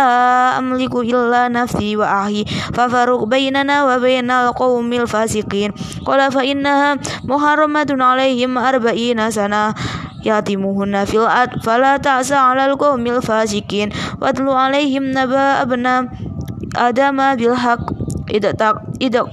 أملك 0.58 0.96
إلا 0.96 1.48
نفسي 1.48 1.98
وأحيي 1.98 2.46
ففرق 2.74 3.24
بيننا 3.24 3.75
وبين 3.96 4.32
القوم 4.32 4.94
الفاسقين 4.94 5.74
قال 6.06 6.32
فإنها 6.32 6.98
محرمة 7.24 7.89
عليهم 8.00 8.58
أربعين 8.58 9.32
سنة 9.32 9.74
yatimuhunna 10.22 11.04
fil 11.10 11.25
ad 11.28 11.60
fala 11.66 11.98
ta'sa 11.98 12.54
'alal 12.54 12.78
qaumil 12.78 13.20
fasikin 13.20 13.90
watlu 14.22 14.54
'alaihim 14.54 15.12
naba 15.12 15.60
abna 15.62 16.08
adama 16.78 17.34
bil 17.38 17.58
haq 17.58 17.82
idak 18.32 18.56
tak 18.58 18.75
idak 19.01 19.28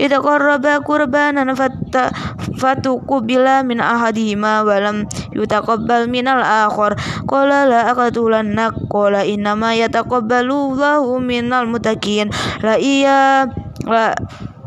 Ida 0.00 0.16
qarraba 0.24 0.80
qurbanan 0.80 1.52
fatta 1.52 2.08
fatukubila 2.56 3.60
min 3.66 3.84
ahadihima 3.84 4.64
walam 4.64 5.04
yutaqabbal 5.36 6.08
minal 6.08 6.40
akhar 6.40 6.96
qala 7.28 7.68
la 7.68 7.84
aqtulanna 7.92 8.72
qala 8.88 9.28
innama 9.28 9.76
yataqabbalu 9.76 10.72
Allahu 10.72 11.20
minal 11.20 11.68
mutakin 11.68 12.32
la 12.64 12.80
iya 12.80 13.44
la 13.84 14.16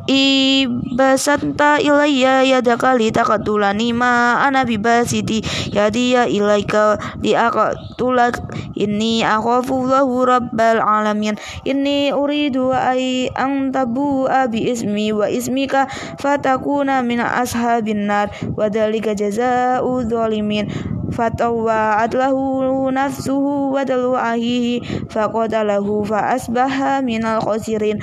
ibasanta 0.04 1.80
ilaiya 1.80 2.44
yadaka 2.44 2.92
litakatulani 2.98 3.96
ma 3.96 4.42
ana 4.44 4.68
bibasiti 4.68 5.40
yadiya 5.72 6.28
ilaika 6.28 7.00
liakatulak 7.24 8.36
ini 8.76 9.24
akhafu 9.24 9.88
lahu 9.88 10.28
rabbal 10.28 10.84
alamin 10.84 11.40
ini 11.64 12.12
uridu 12.12 12.76
ai 12.76 13.32
ang 13.32 13.72
tabu 13.72 14.28
abi 14.28 14.68
ismi 14.76 15.16
wa 15.16 15.32
ismika 15.32 15.88
fatakuna 16.20 17.00
min 17.00 17.24
ashabin 17.24 18.04
nar 18.04 18.28
wadalika 18.60 19.16
dhalika 19.16 20.68
fatawa 21.16 22.04
zalimin 22.12 22.92
nafsuhu 22.92 23.72
wadalu 23.72 24.18
dalu 24.20 24.20
ahihi 24.20 24.74
faqatalahu 25.14 26.04
fa 26.04 26.34
asbaha 26.36 27.00
minal 27.06 27.38
khasirin 27.40 28.02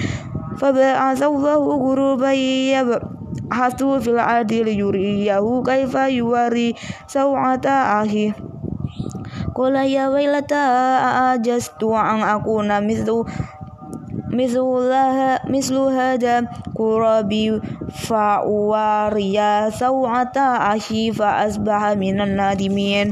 fab'atsallahu 0.58 1.78
guruban 1.78 2.34
yab'atsu 2.74 4.02
fil 4.02 4.18
ardi 4.18 4.66
liyuriyahu 4.66 5.62
kaifa 5.62 6.10
yuwari 6.10 6.74
sawata 7.06 8.02
ahi 8.02 8.34
Qala 9.50 9.84
ya 9.86 10.08
wailata 10.10 11.34
ajastu 11.36 11.92
an 11.94 12.22
akuna 12.24 12.82
mithlu 12.82 13.22
Mizuhu 14.30 14.86
laha, 14.86 15.42
misluha 15.50 16.14
da 16.14 16.46
kura 16.70 17.26
bi 17.26 17.50
fa 17.90 18.38
uwa 18.46 19.10
ria 19.10 19.66
sawa 19.74 20.22
ta 20.30 20.70
ahi 20.70 21.10
nadimin. 21.10 23.10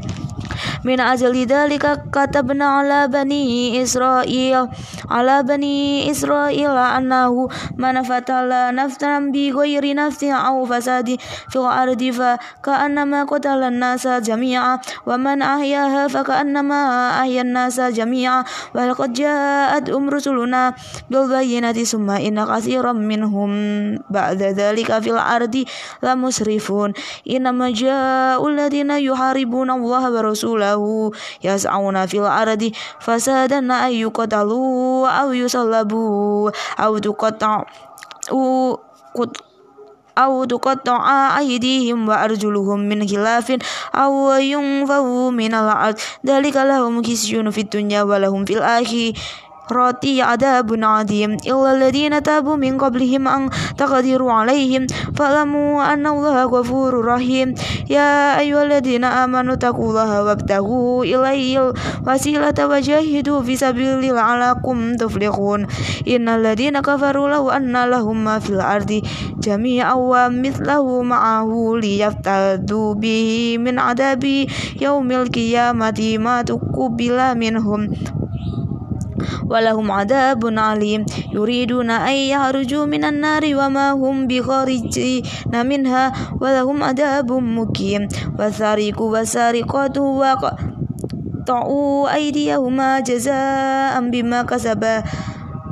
Min 0.86 1.02
aja 1.02 1.26
lidalika 1.26 2.06
kata 2.06 2.46
bana 2.46 2.78
ala 2.86 3.08
bani 3.10 3.74
isra 3.82 4.22
il, 4.22 4.70
ala 5.10 5.42
bani 5.42 6.06
isra 6.06 6.54
anahu 6.54 7.50
mana 7.74 8.06
fata 8.06 8.46
la 8.46 8.70
bi 8.70 8.86
mbi 8.94 9.50
go 9.50 9.66
au 9.66 10.62
fasadi 10.62 11.18
sa 11.50 11.82
ardi 11.82 12.14
fa 12.14 12.38
ka 12.62 12.78
anama 12.86 13.26
ko 13.26 13.42
tala 13.42 13.74
nasa 13.74 14.22
jamia, 14.22 14.78
waman 15.02 15.42
ahi 15.42 15.74
aha 15.74 16.06
fa 16.06 16.22
ka 16.22 16.40
anama 16.46 17.10
ahi 17.26 17.42
nasa 17.42 17.90
jamia. 17.90 18.46
wa 18.70 18.76
Walakho 18.86 19.10
ja 19.10 19.74
ad 19.74 19.90
umrusu 19.90 20.30
luna 20.30 20.78
bilbayinati 21.08 21.88
summa 21.88 22.20
inna 22.20 22.44
kathiran 22.46 23.00
minhum 23.00 23.50
ba'da 24.12 24.52
dhalika 24.52 25.00
fil 25.00 25.16
ardi 25.18 25.64
la 26.04 26.14
musrifun 26.14 26.92
inna 27.24 27.52
maja'u 27.52 28.44
alladina 28.44 29.00
yuharibuna 29.00 29.76
Allah 29.80 30.02
wa 30.12 30.20
rasulahu 30.20 31.10
yas'auna 31.40 32.04
fil 32.06 32.28
ardi 32.28 32.76
fasadanna 33.00 33.88
ayyukatalu 33.88 35.08
aw 35.08 35.28
yusallabu 35.32 36.52
aw 36.78 36.92
tuqatta'u 37.00 38.78
kut 39.16 39.32
أو 40.18 40.50
تقطع 40.50 40.98
أيديهم 41.38 42.10
وأرجلهم 42.10 42.78
من 42.90 43.06
خلاف 43.06 43.54
أو 43.94 44.34
ينفوا 44.34 45.30
من 45.30 45.52
الأرض 45.54 45.94
ذلك 46.26 46.56
لهم 46.58 47.02
كسجون 47.06 47.50
في 47.54 47.60
الدنيا 47.62 48.02
ولهم 48.02 48.42
في 48.50 48.58
ahi 48.58 49.14
rati 49.70 50.18
adabun 50.20 50.82
adim 50.84 51.36
illa 51.44 51.74
alladhina 51.76 52.22
tabu 52.24 52.56
min 52.56 52.78
qablihim 52.80 53.26
an 53.28 53.48
taqdiru 53.76 54.28
alaihim 54.32 54.88
fa'lamu 55.16 55.76
anna 55.84 56.12
allaha 56.14 56.44
ghafurur 56.48 57.04
rahim 57.04 57.52
ya 57.86 58.36
ayyuhalladhina 58.40 59.24
amanu 59.24 59.56
taqullaha 59.56 60.24
wabtaghu 60.28 61.04
ilaihil 61.04 61.76
wasilata 62.06 62.64
wajahidu 62.68 63.44
fi 63.44 63.52
sabilillah 63.54 64.16
la'alakum 64.16 64.96
tuflihun 64.96 65.68
innal 66.08 66.40
ladhina 66.48 66.80
kafaru 66.82 67.28
law 67.28 67.44
anna 67.52 67.84
lahum 67.88 68.24
ma 68.24 68.40
fil 68.40 68.60
ardi 68.64 69.04
jami'an 69.42 69.92
wa 70.00 70.28
mithlahu 70.32 71.04
ma'ahu 71.04 71.76
liyaftadu 71.84 72.96
bihi 72.96 73.60
min 73.60 73.76
adabi 73.76 74.48
yaumil 74.80 75.28
qiyamati 75.28 76.16
ma 76.16 76.40
tukubila 76.40 77.36
minhum 77.36 77.92
ولهم 79.48 79.86
عذاب 79.90 80.42
عليم 80.58 81.06
يريدون 81.32 81.90
أن 81.90 82.12
يخرجوا 82.12 82.84
من 82.84 83.04
النار 83.04 83.42
وما 83.56 83.90
هم 83.92 84.26
بخارجين 84.26 85.22
منها 85.54 86.12
ولهم 86.40 86.82
عذاب 86.84 87.32
مقيم 87.32 88.08
والسارق 88.38 89.00
والسارقات 89.02 89.98
وقطعوا 89.98 92.14
أيديهما 92.14 93.00
جزاء 93.00 94.00
بما 94.10 94.42
كسبا 94.42 95.02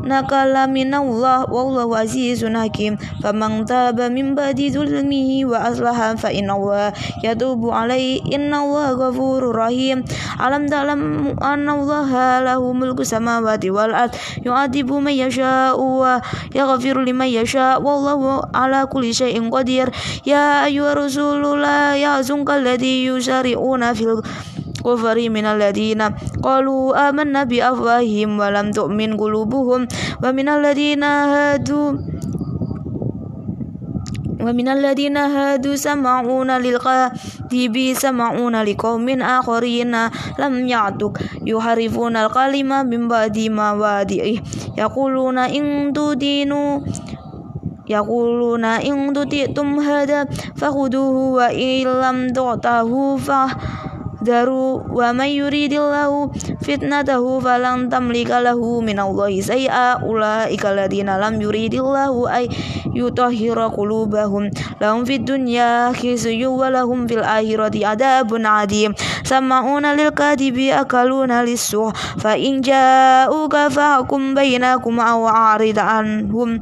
نقل 0.07 0.55
من 0.71 0.95
الله 0.95 1.39
والله 1.51 1.89
عزيز 1.99 2.47
حكيم 2.47 2.95
فمن 3.23 3.67
تاب 3.67 3.99
من 4.15 4.35
بعد 4.39 4.57
ظلمه 4.75 5.31
وأصلح 5.51 5.99
فإن 6.23 6.49
الله 6.51 6.87
يتوب 7.25 7.63
عليه 7.71 8.23
إن 8.35 8.55
الله 8.55 8.87
غفور 8.93 9.41
رحيم 9.57 9.99
ألم 10.47 10.63
تعلم 10.67 11.01
أن 11.43 11.67
الله 11.69 12.11
له 12.41 12.63
ملك 12.73 12.99
السماوات 13.01 13.67
والأرض 13.67 14.13
يعذب 14.47 14.89
من 14.93 15.13
يشاء 15.13 15.75
ويغفر 15.81 16.97
لمن 17.05 17.27
يشاء 17.27 17.77
والله 17.83 18.23
على 18.55 18.87
كل 18.87 19.15
شيء 19.15 19.37
قدير 19.51 19.87
يا 20.27 20.65
أيها 20.65 20.93
الرسول 20.93 21.63
لا 21.63 21.97
يحزنك 21.99 22.51
الذي 22.51 23.05
يسارعون 23.07 23.93
في 23.95 24.05
kufari 24.87 25.27
minal 25.27 25.59
ladina 25.59 26.15
qalu 26.39 26.95
amanna 26.95 27.43
bi 27.43 27.59
afwahihim 27.59 28.39
wa 28.39 28.55
lam 28.55 28.71
tu'min 28.71 29.19
qulubuhum 29.19 29.91
wa 30.23 30.29
minal 30.31 30.63
ladina 30.63 31.11
hadu 31.27 31.99
ومن 34.37 34.69
الذين 34.69 35.17
هادوا 35.17 35.75
سمعون 35.75 36.51
للكذب 36.61 37.77
سمعون 37.97 38.55
لقوم 38.63 39.09
آخرين 39.23 39.93
لم 40.39 40.55
يعتك 40.69 41.15
يحرفون 41.47 42.17
الكلمة 42.17 42.83
من 42.83 43.09
بعد 43.09 43.37
مواضعه 43.39 44.35
يقولون 44.79 45.39
إن 45.39 45.65
تدينوا 45.97 46.71
يقولون 47.89 48.65
إن 48.65 48.95
تطعتم 49.13 49.69
هذا 49.81 50.21
فخذوه 50.57 51.17
وإن 51.33 51.83
لم 51.89 52.19
تعطه 52.37 52.91
fa 53.19 53.41
daru 54.27 54.83
wa 54.91 55.15
may 55.15 55.39
yuridillahu 55.39 56.35
fitnatahu 56.67 57.39
falan 57.39 57.87
tamlika 57.87 58.43
lahu 58.43 58.83
min 58.83 58.99
allahi 58.99 59.39
say'a 59.39 60.03
ulaika 60.03 60.75
alladziina 60.75 61.15
lam 61.23 61.39
yuridillahu 61.39 62.27
ay 62.27 62.51
yutahhira 62.91 63.71
qulubahum 63.71 64.51
lahum 64.83 65.07
fid 65.07 65.23
dunya 65.23 65.95
khizyun 65.95 66.59
wa 66.59 66.67
lahum 66.75 67.07
fil 67.07 67.23
akhirati 67.23 67.87
adabun 67.87 68.43
adzim 68.43 68.91
sama'una 69.23 69.95
lil 69.95 70.11
kadibi 70.11 70.75
akaluna 70.75 71.47
lisuh 71.47 71.95
fa 71.95 72.35
in 72.35 72.59
ja'uka 72.67 73.71
fahkum 73.71 74.35
bainakum 74.35 74.99
aw 74.99 75.55
arid 75.55 75.79
anhum 75.79 76.59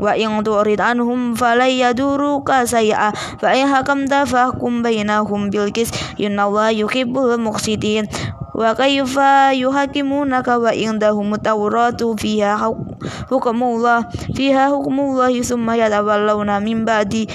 wa 0.00 0.16
in 0.16 0.40
turid 0.40 0.80
anhum 0.80 1.36
falay 1.36 1.76
yaduruka 1.76 2.64
sayya'a 2.64 3.12
fa 3.36 3.52
in 3.52 3.68
hakamta 3.68 4.24
fahkum 4.24 4.80
bainahum 4.80 5.52
bil 5.52 5.68
qis 5.68 5.92
innallaha 6.16 6.72
yuhibbul 6.72 7.36
muqsitin 7.36 8.08
wa 8.56 8.72
kayfa 8.72 9.52
yuhakimunaka 9.52 10.56
wa 10.56 10.72
indahum 10.72 11.36
tawratu 11.36 12.16
fiha 12.16 12.56
hukmullah 13.28 14.08
fiha 14.32 14.72
hukmullah 14.72 15.28
thumma 15.44 15.76
yatawallawna 15.76 16.64
min 16.64 16.88
ba'di 16.88 17.28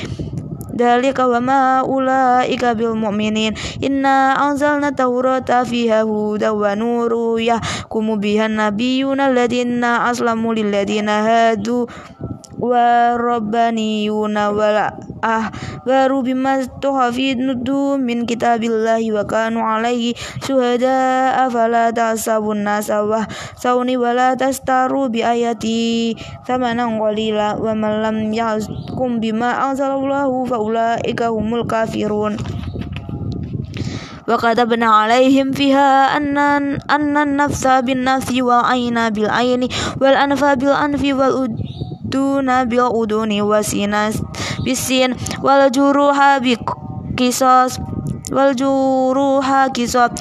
dalika 0.75 1.23
wa 1.29 1.39
ma 1.39 1.59
ulaika 1.87 2.75
bil 2.75 2.99
mu'minin 2.99 3.55
inna 3.79 4.35
anzalna 4.35 4.91
tawrata 4.91 5.63
fiha 5.63 6.03
huda 6.03 6.51
wa 6.51 6.75
nuru 6.75 7.39
yahkumu 7.39 8.19
bihan 8.19 8.59
nabiyuna 8.59 9.31
alladhina 9.31 10.03
aslamu 10.11 10.51
lilladhina 10.51 11.23
hadu 11.23 11.87
wala 12.69 13.33
ah 15.25 15.43
baru 15.85 16.17
bima 16.25 16.53
tuhafidnu 16.81 17.97
min 18.01 18.25
kitabillahi 18.25 19.11
wa 19.13 19.23
kanu 19.25 19.61
alaihi 19.61 20.15
suhada 20.41 21.33
afala 21.45 21.91
tasabun 21.93 22.63
nasawah 22.65 23.27
sauni 23.57 23.97
wala 23.99 24.33
tastaru 24.37 25.09
bi 25.13 25.21
ayati 25.25 26.15
thamanan 26.47 26.97
walila 27.01 27.55
wa 27.61 27.73
man 27.77 28.01
lam 28.01 28.17
yahkum 28.33 29.19
bima 29.21 29.59
anzalallahu 29.69 30.45
fa 30.49 30.57
ulaika 30.59 31.29
humul 31.29 31.65
kafirun 31.69 32.37
وكتبنا 34.25 34.89
عليهم 35.05 35.53
فيها 35.53 36.17
أن 36.17 36.33
أن 36.89 37.13
النفس 37.13 37.61
بالنفس 37.61 38.33
والعين 38.33 38.97
بالعين 39.13 39.61
والأنف 40.01 40.41
بالأنف 40.45 40.97
والأد 41.13 41.53
duna 42.15 42.55
bil 42.63 42.87
uduni 43.01 43.43
wasinas 43.49 44.23
bisin 44.63 45.11
wal 45.45 45.67
juruha 45.75 46.39
bi 46.43 46.55
kisos 47.19 47.71
wal 48.31 48.51
juruha 48.55 49.61
kisos 49.75 50.15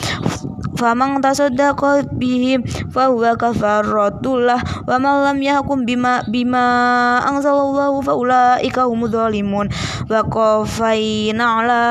faman 0.84 1.16
tasaddaqa 1.24 2.12
bihim 2.20 2.60
fahuwa 2.92 3.40
kafaratullah 3.40 4.60
wa 4.84 5.00
malam 5.00 5.32
lam 5.32 5.38
yahkum 5.40 5.88
bima 5.88 6.20
bima 6.28 7.24
anzalallahu 7.24 8.04
faulaika 8.04 8.84
humudz 8.84 9.16
zalimun 9.16 9.72
wa 10.12 10.20
qafaina 10.28 11.64
ala 11.64 11.82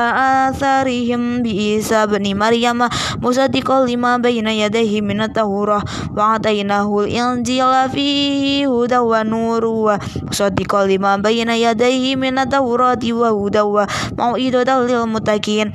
atharihim 0.46 1.42
bi 1.42 1.74
Isa 1.74 2.06
bin 2.06 2.22
Maryam 2.38 2.86
musaddiqan 3.18 3.82
lima 3.90 4.14
baina 4.22 4.54
yadayhi 4.54 5.02
minat 5.02 5.34
tahurah 5.34 5.82
wa 6.14 6.38
atainahul 6.38 7.10
injila 7.10 7.90
fihi 7.90 8.62
huda 8.70 9.02
wa 9.02 9.26
nuru 9.26 9.90
wa 9.90 9.98
musaddiqan 10.30 10.86
lima 10.86 11.18
baina 11.18 11.58
yadayhi 11.58 12.14
minat 12.14 12.46
tawrati 12.54 13.10
wa 13.10 13.32
huda 13.34 13.66
wa 13.66 13.90
mau'idatan 14.14 14.86
lil 14.86 15.02
muttaqin 15.10 15.72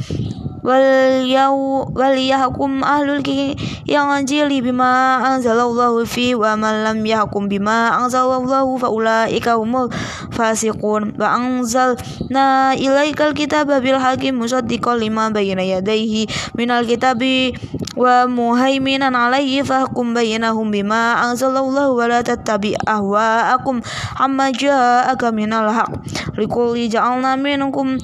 wal 0.64 1.24
yau 1.24 1.88
ahlul 1.96 3.22
ki 3.24 3.56
yang 3.88 4.12
anjili 4.12 4.60
bima 4.62 5.20
anzalallahu 5.24 6.04
fi 6.06 6.36
wa 6.36 6.56
man 6.60 6.84
lam 6.84 7.00
yahkum 7.06 7.48
bima 7.48 7.96
anzalallahu 7.96 8.76
fa 8.80 8.92
ulaika 8.92 9.56
humul 9.56 9.88
fasiqun 10.36 11.16
wa 11.16 11.40
na 12.32 12.76
ilaikal 12.76 13.32
kitaba 13.32 13.80
bil 13.80 14.00
hakim 14.00 14.40
musaddiqan 14.40 15.00
lima 15.00 15.32
bayna 15.32 15.64
yadayhi 15.64 16.28
minal 16.56 16.84
kitabi 16.84 17.56
wa 17.96 18.28
muhaiminan 18.28 19.16
alaihi 19.16 19.64
fahkum 19.64 20.12
bainahum 20.12 20.68
bima 20.72 21.20
anzalallahu 21.24 21.96
wa 21.96 22.06
la 22.12 22.20
tattabi 22.22 22.76
ahwaakum 22.84 23.80
amma 24.20 24.52
ja'aka 24.52 25.32
minal 25.32 25.72
haq 25.72 26.04
likulli 26.36 26.92
ja'alna 26.92 27.40
minkum 27.40 27.96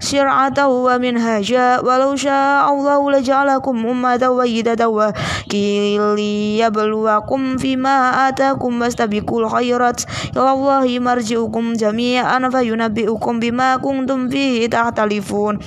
شرعة 0.00 0.54
هجاء 0.58 1.84
ولو 1.84 2.16
شاء 2.16 2.64
الله 2.68 3.10
لجعلكم 3.10 3.76
أمة 3.86 4.24
ويدة 4.30 4.82
وكي 4.88 5.98
ليبلوكم 6.16 7.40
فيما 7.56 7.98
آتاكم 8.28 8.82
واستبقوا 8.82 9.40
الخيرات 9.40 10.00
إلى 10.36 10.50
الله 10.50 10.98
مرجعكم 10.98 11.64
جميعا 11.72 12.38
فينبئكم 12.50 13.40
بما 13.40 13.70
كنتم 13.76 14.28
فيه 14.28 14.66
تختلفون 14.70 15.58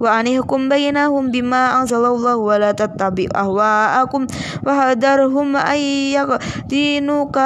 وأنهكم 0.00 0.68
بينهم 0.68 1.30
بما 1.30 1.80
أنزل 1.80 2.04
الله 2.04 2.36
ولا 2.36 2.72
تتبع 2.72 3.26
أهواءكم 3.36 4.26
وهدرهم 4.66 5.56
أن 5.56 5.76
يدينوك 5.76 7.38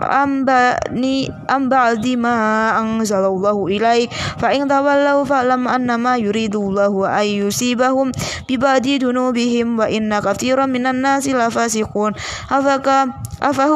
amba 0.00 0.78
ni 0.94 1.28
amba 1.50 1.92
ang 1.92 3.02
zalawahu 3.04 3.68
ilai 3.68 4.08
fa 4.40 4.54
in 4.56 4.64
tawallau 4.70 5.26
fa'lam 5.28 5.68
annama 5.68 6.16
yuridullahu 6.16 7.04
ay 7.08 7.42
yusibahum 7.44 8.10
bi 8.48 8.54
ba'di 8.56 9.02
dunubihim 9.02 9.76
wa 9.76 9.86
inna 9.90 10.22
katsiran 10.24 10.70
minan 10.72 11.02
nasi 11.04 11.36
lafasikun 11.36 12.14
afaka 12.48 13.10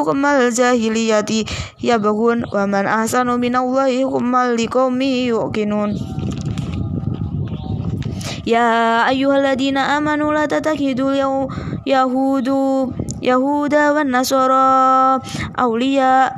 kemal 0.07 0.39
jahiliyati 0.53 1.43
bagun, 1.99 2.45
wa 2.49 2.63
man 2.69 2.85
ahsanu 2.87 3.35
minallahi 3.37 4.07
kemal 4.07 4.53
liqaumi 4.57 5.27
yuqinun 5.29 5.93
Ya 8.47 9.03
ayyuhalladzina 9.03 9.99
amanu 9.99 10.31
la 10.31 10.47
yahudu 11.83 12.59
يهودا 13.21 13.91
والنصارى 13.91 15.19
أولياء 15.59 16.35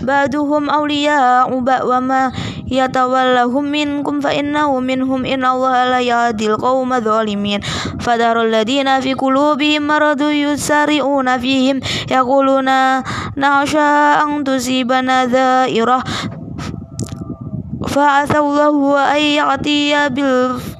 بعدهم 0.00 0.70
أولياء 0.70 1.52
وما 1.86 2.32
يتولهم 2.70 3.64
منكم 3.64 4.20
فإنه 4.20 4.80
منهم 4.80 5.24
إن 5.24 5.44
الله 5.44 5.90
لا 5.90 6.00
يهدي 6.00 6.46
القوم 6.46 6.92
الظالمين 6.92 7.60
فدار 8.00 8.42
الذين 8.42 9.00
في 9.00 9.14
قلوبهم 9.14 9.86
مرض 9.86 10.20
يسارعون 10.22 11.38
فيهم 11.38 11.80
يقولون 12.10 12.64
نعشى 13.36 13.80
أن 14.22 14.44
تصيبنا 14.44 15.26
ذائرة 15.26 16.02
فعسى 17.88 18.38
الله 18.38 18.98
أن 19.16 19.20
يعطي 19.20 20.08
بالفعل 20.08 20.77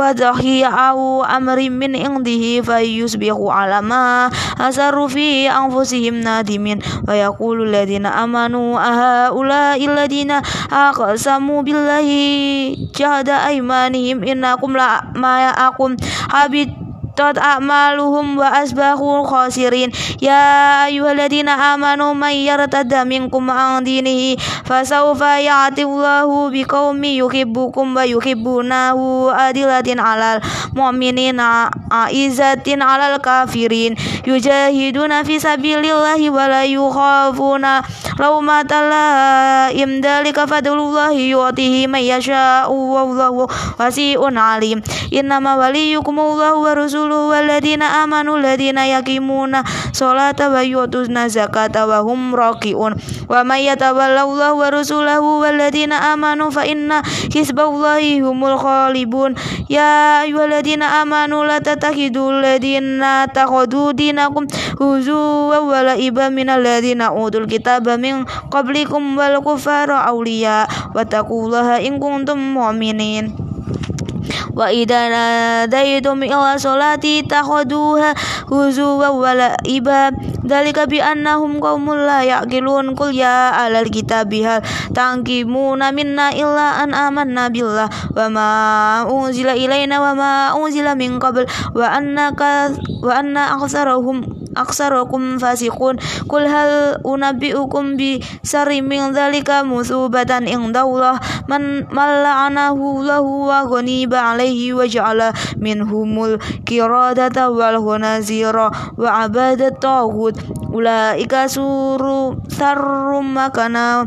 fadhi 0.00 0.64
au 0.64 1.20
amrin 1.20 1.76
min 1.76 1.92
indihi 1.92 2.64
fayusbihu 2.64 3.52
alama 3.52 4.32
ma 4.32 4.32
asaru 4.56 5.12
fi 5.12 5.44
anfusihim 5.44 6.24
nadimin 6.24 6.80
wa 7.04 7.12
yaqulu 7.12 7.68
alladziina 7.68 8.08
amanu 8.16 8.80
ahaula 8.80 9.76
alladziina 9.76 10.40
aqsamu 10.72 11.60
billahi 11.60 12.88
jahada 12.96 13.44
aymanihim 13.52 14.24
innakum 14.24 14.72
la 14.72 15.04
ma'akum 15.12 16.00
habit 16.32 16.79
habatat 17.20 17.36
a'maluhum 17.44 18.36
wa 18.40 18.48
asbahu 18.64 19.22
khasirin 19.28 19.92
ya 20.24 20.88
ayyuhalladzina 20.88 21.76
amanu 21.76 22.16
may 22.16 22.48
yartadda 22.48 23.04
minkum 23.04 23.52
an 23.52 23.84
dinihi 23.84 24.40
fasawfa 24.64 25.44
ya'ti 25.44 25.84
Allahu 25.84 26.48
biqaumin 26.48 27.20
yuhibbukum 27.20 27.92
wa 27.92 28.08
yuhibbunahu 28.08 29.28
adilatin 29.36 30.00
'alal 30.00 30.40
mu'minina 30.72 31.68
aizatin 31.92 32.80
'alal 32.80 33.20
kafirin 33.20 33.92
yujahiduna 34.24 35.20
fi 35.28 35.36
sabilillahi 35.36 36.32
wa 36.32 36.44
la 36.48 36.64
yukhafuna 36.64 37.84
laumata 38.16 38.80
laim 38.88 40.00
dalika 40.00 40.48
fadlullahi 40.48 41.28
yu'tihi 41.36 41.84
may 41.90 42.08
yasha'u 42.08 42.72
wallahu 42.72 43.44
wasi'un 43.76 44.34
'alim 44.40 44.80
innama 45.12 45.52
Allahu 45.60 46.64
wa 46.66 46.72
rasuluhu 46.72 47.09
rasulu 47.10 47.34
waladina 47.34 48.02
amanu 48.06 48.38
ladina 48.38 48.86
yakimuna 48.86 49.66
solata 49.92 50.48
wa 50.48 50.62
yu'tuna 50.62 51.26
zakata 51.26 51.86
wa 51.90 51.98
hum 52.06 52.30
raki'un 52.34 52.94
wa 53.26 53.42
mayyata 53.44 53.90
yatawallahu 53.90 54.54
wa 54.62 54.70
rasulahu 54.70 55.42
waladina 55.42 56.14
amanu 56.14 56.54
fa 56.54 56.62
inna 56.66 57.02
hisballahi 57.34 58.22
humul 58.22 58.54
khalibun 58.54 59.34
ya 59.66 60.22
ayuhaladina 60.22 61.02
amanu 61.02 61.42
la 61.42 61.58
tatakhidu 61.58 62.30
ladina 62.30 63.26
takhudu 63.26 63.90
dinakum 63.92 64.46
huzu 64.78 65.50
wa 65.50 65.66
walaiba 65.66 66.30
minal 66.30 66.62
ladina 66.62 67.10
utul 67.10 67.50
kitab 67.50 67.90
min 67.98 68.22
qablikum 68.54 69.18
wal 69.18 69.42
kufara 69.42 70.06
awliya 70.06 70.66
wa 70.94 71.02
taqullaha 71.02 71.82
mu'minin 72.30 73.49
wa 74.54 74.70
idza 74.72 75.10
nadaitum 75.10 76.22
ila 76.24 76.58
salati 76.58 77.22
takhuduha 77.22 78.14
huzuwa 78.48 79.10
wala 79.10 79.56
iba 79.64 80.10
dalika 80.42 80.86
bi 80.86 81.00
annahum 81.02 81.58
qaumul 81.60 81.98
la 82.06 82.22
yaqilun 82.24 82.94
qul 82.96 83.12
ya 83.14 83.54
alal 83.66 83.90
kitabi 83.90 84.42
hal 84.46 84.62
tangkimuna 84.94 85.90
minna 85.92 86.34
illa 86.34 86.82
an 86.82 86.94
amanna 86.94 87.50
billah 87.50 87.90
wa 88.14 88.24
ma 88.30 88.48
unzila 89.06 89.54
ilaina 89.58 89.98
wa 90.00 90.14
ma 90.14 90.30
unzila 90.56 90.94
min 90.96 91.18
qabl 91.22 91.44
wa 91.76 91.86
annaka 91.90 92.72
wa 93.02 93.12
anna 93.14 93.54
aktsarahum 93.58 94.39
أكثركم 94.56 95.38
فاسقون 95.38 95.96
قل 96.28 96.46
هل 96.46 96.96
أنبئكم 97.06 97.96
بشر 97.98 98.82
من 98.82 99.12
ذلك 99.12 99.50
مثوبة 99.50 100.26
عند 100.32 100.76
الله 100.76 101.20
من, 101.48 101.62
من 101.94 102.08
لعنه 102.22 103.04
له 103.04 103.20
وغنيب 103.20 104.14
عليه 104.14 104.74
وجعل 104.74 105.32
منهم 105.58 106.24
الكرادة 106.24 107.50
والخنازير 107.50 108.70
وعباد 108.98 109.62
الطاغوت 109.62 110.34
أولئك 110.74 111.46
سور 111.46 112.36
ثر 112.50 113.20
مكانا 113.20 114.06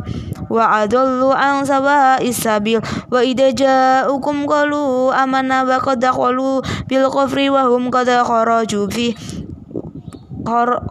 وأضلوا 0.50 1.34
عن 1.34 1.66
سواء 1.66 2.30
السبيل 2.30 2.82
وإذا 3.12 3.52
جاءكم 3.52 4.46
قالوا 4.46 5.24
آمنا 5.24 5.64
وقد 5.64 6.00
دخلوا 6.00 6.62
بالكفر 6.90 7.52
وهم 7.52 7.90
قد 7.90 8.10
خرجوا 8.10 8.88
فيه 8.88 9.14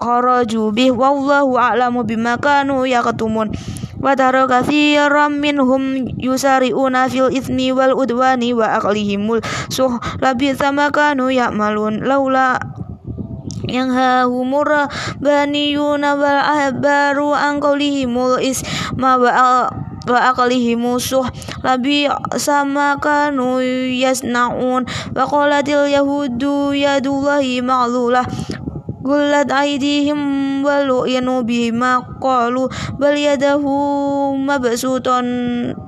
kharaju 0.03 0.73
bih 0.73 0.91
wallahu 0.97 1.61
a'lamu 1.61 2.09
bima 2.09 2.41
kanu 2.41 2.89
yaqtumun 2.89 3.53
wa 4.03 4.13
tara 4.17 4.49
katsiran 4.49 5.37
minhum 5.39 6.09
yusari'una 6.19 7.07
fil 7.13 7.29
ithmi 7.31 7.71
wal 7.71 7.93
udwani 7.95 8.57
wa 8.57 8.81
aqlihimul 8.81 9.45
suh 9.71 9.93
labi 10.25 10.57
sama 10.57 10.89
kanu 10.91 11.29
ya'malun 11.31 12.03
laula 12.03 12.59
yang 13.69 13.95
hahumur 13.95 14.67
baniyuna 15.23 16.19
wal 16.19 16.41
ahbaru 16.43 17.31
an 17.37 17.63
qawlihimul 17.63 18.43
ma 18.99 19.15
wa 19.21 19.71
wa 20.03 20.19
akalihi 20.35 20.75
musuh 20.75 21.23
labi 21.63 22.11
sama 22.35 22.99
kanu 22.99 23.63
yasnaun 24.03 24.83
wa 24.83 25.23
qalatil 25.31 25.87
yahudu 25.87 26.75
yadullahi 26.75 27.63
ma'lulah 27.63 28.27
قلت 29.05 29.53
أيديهم 29.53 30.19
ولعنوا 30.65 31.41
بما 31.41 31.99
قالوا 32.23 32.69
بل 32.99 33.17
يده 33.19 33.65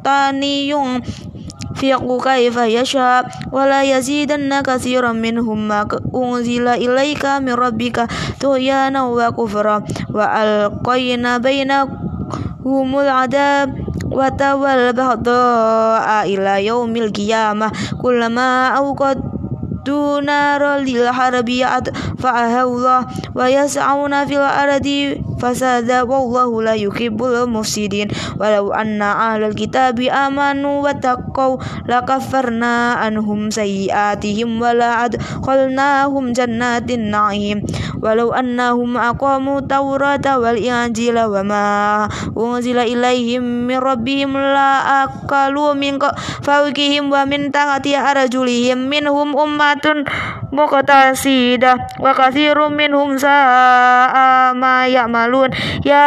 تاني 0.04 0.68
ينفق 0.68 2.24
كيف 2.24 2.56
يشاء 2.56 3.26
ولا 3.52 3.82
يزيدن 3.82 4.60
كثيرا 4.60 5.12
منهم 5.12 5.68
ما 5.68 5.86
أنزل 6.14 6.68
إليك 6.68 7.24
من 7.26 7.52
ربك 7.52 8.06
طغيانا 8.40 9.02
وكفرا 9.04 9.82
وألقينا 10.14 11.38
بينهم 11.38 12.88
العذاب 12.98 13.68
وتولى 14.12 14.90
البغضاء 14.90 16.08
إلى 16.34 16.66
يوم 16.66 16.96
القيامة 16.96 17.72
كلما 18.02 18.68
أوقدت 18.68 19.33
وأعدوا 19.84 20.20
نارا 20.20 20.76
للحرب 20.78 21.48
يدفعها 21.48 22.62
الله 22.62 23.06
ويسعون 23.34 24.26
في 24.26 24.36
الأرض 24.36 24.86
fasada 25.44 26.08
wallahu 26.08 26.64
la 26.64 26.72
yuhibbul 26.72 27.44
mufsidin 27.44 28.08
walau 28.40 28.72
anna 28.72 29.36
ahlal 29.36 29.52
kitabi 29.52 30.08
amanu 30.08 30.80
wa 30.80 30.96
taqaw 30.96 31.60
lakafarna 31.84 32.96
anhum 33.04 33.52
sayyiatihim 33.52 34.56
wala 34.56 35.04
adkhalnahum 35.04 36.32
jannatin 36.32 37.12
na'im 37.12 37.60
walau 38.00 38.32
anna 38.32 38.72
hum 38.72 38.96
aqamu 38.96 39.60
tawrata 39.68 40.40
wal 40.40 40.56
injila 40.56 41.28
wa 41.28 41.36
ma 41.44 41.66
unzila 42.32 42.88
ilaihim 42.88 43.68
min 43.68 43.76
rabbihim 43.76 44.32
la 44.32 45.04
akalu 45.04 45.76
min 45.76 46.00
fawqihim 46.40 47.12
wa 47.12 47.28
min 47.28 47.52
tahti 47.52 47.92
arjulihim 47.92 48.88
minhum 48.88 49.36
ummatun 49.36 50.08
muqtasidah 50.56 52.00
wa 52.00 52.16
kathirum 52.16 52.72
minhum 52.72 53.20
sa'a 53.20 54.56
ma 54.56 54.88
ya'malu 54.88 55.33
yaqulun 55.34 55.50
ya 55.82 56.04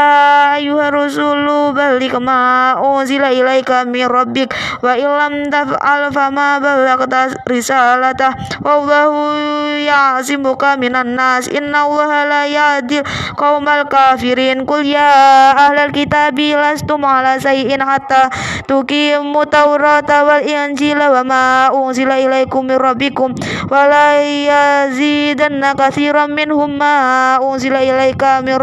ayyuhar 0.55 0.93
rusulu 0.95 1.73
balik 1.75 2.15
ma 2.23 2.75
zila 3.03 3.31
ilaika 3.31 3.83
min 3.83 4.07
rabbik 4.07 4.49
wa 4.81 4.95
illam 4.97 5.47
taf'al 5.51 6.09
fama 6.13 6.57
balaghta 6.63 7.33
risalata 7.49 8.33
wallahu 8.63 9.75
ya'zimuka 9.83 10.79
minan 10.79 11.15
nas 11.15 11.51
inna 11.51 11.87
allaha 11.87 12.25
la 12.27 12.41
yadil 12.47 13.03
qaumal 13.35 13.85
kafirin 13.87 14.63
kul 14.65 14.83
ya 14.85 15.51
ahlal 15.55 15.91
kitabi 15.93 16.55
lastum 16.55 17.03
ala 17.03 17.37
sayyin 17.41 17.79
hatta 17.83 18.29
tuqimu 18.69 19.45
tawrata 19.49 20.23
wal 20.25 20.43
injila 20.43 21.09
wa 21.21 21.21
ma 21.25 21.43
unzila 21.73 22.19
ilaikum 22.21 22.67
min 22.69 22.77
rabbikum 22.81 23.33
wala 23.71 24.19
yazidanna 24.23 25.73
katsiran 25.77 26.31
minhum 26.33 26.77
ma 26.79 27.19
zila 27.57 27.81
ilaika 27.81 28.41
min 28.45 28.59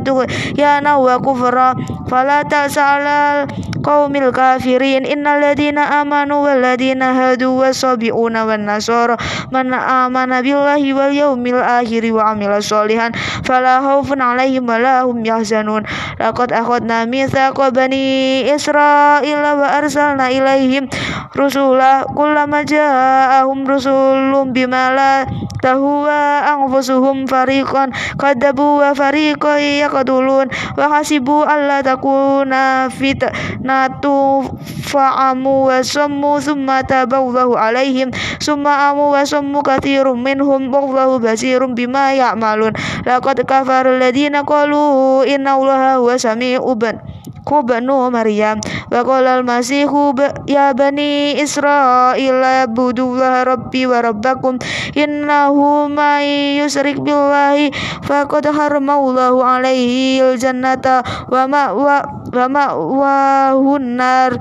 tuh 0.00 0.24
ya 0.58 0.80
nawa 0.82 1.20
kufra 1.22 1.76
fala 2.10 2.44
ta'sala 2.44 3.46
qaumil 3.80 4.32
kafirin 4.34 5.04
Inna 5.06 5.38
ladina 5.40 6.02
amanu 6.02 6.42
wal 6.44 6.58
ladina 6.60 7.14
hadu 7.14 7.54
sabiuna 7.72 8.44
wan 8.48 8.64
nasara 8.66 9.14
man 9.54 9.70
amana 9.72 10.42
billahi 10.44 10.88
wal 10.92 11.12
yaumil 11.14 11.62
akhir 11.62 12.02
wa 12.12 12.32
amila 12.34 12.58
sholihan 12.60 13.12
fala 13.46 13.78
khaufun 13.80 14.18
alaihim 14.20 14.66
wala 14.66 15.04
hum 15.06 15.22
yahzanun 15.24 15.84
laqad 16.20 16.50
akhadna 16.52 17.04
mitsaqa 17.06 17.70
bani 17.72 18.42
israila 18.48 19.50
wa 19.56 19.66
arsalna 19.82 20.32
ilaihim 20.34 20.90
rusula 21.38 22.04
kullama 22.12 22.66
ja'ahum 22.66 23.38
ahum 23.46 23.68
rusulum 23.68 24.50
bimala 24.56 25.28
tahwa 25.62 26.40
anfusuhum 26.46 27.28
farikon 27.30 27.90
kadabuwa 28.18 28.92
wa 28.96 28.96
fariqan 28.96 29.60
yakadulun 29.86 30.50
wa 30.74 30.84
hasibu 30.90 31.46
alla 31.46 31.80
takuna 31.86 32.90
fitnatu 32.90 34.42
fa'amu 34.90 35.70
wa 35.70 35.78
sammu 35.86 36.42
thumma 36.42 36.82
taballahu 36.82 37.54
alaihim 37.54 38.10
summa 38.42 38.90
amu 38.90 39.14
wa 39.14 39.22
sammu 39.22 39.62
kathirum 39.62 40.18
minhum 40.18 40.68
wallahu 40.74 41.22
basirum 41.22 41.78
bima 41.78 42.10
ya'malun 42.18 42.74
laqad 43.06 43.38
kafara 43.46 43.94
alladziina 43.94 44.42
qalu 44.42 45.22
inna 45.30 45.54
allaha 45.54 46.02
huwa 46.02 46.18
uban. 46.66 46.98
Yaqub 47.46 47.70
bin 47.78 47.86
Maryam 47.86 48.58
wa 48.90 49.06
qala 49.06 49.38
al-masihu 49.38 50.10
ya 50.50 50.74
bani 50.74 51.38
Israil 51.38 52.42
budullah 52.74 53.46
rabbi 53.46 53.86
wa 53.86 54.02
rabbakum 54.02 54.58
innahu 54.98 55.86
may 55.86 56.58
yusrik 56.58 56.98
billahi 56.98 57.70
faqad 58.02 58.50
haramallahu 58.50 59.38
alaihi 59.46 60.18
al-jannata 60.26 61.06
wa 61.30 61.46
ma 61.46 61.70
wa 61.70 62.02
ma 62.50 62.64
wa 62.74 63.18
hunnar 63.54 64.34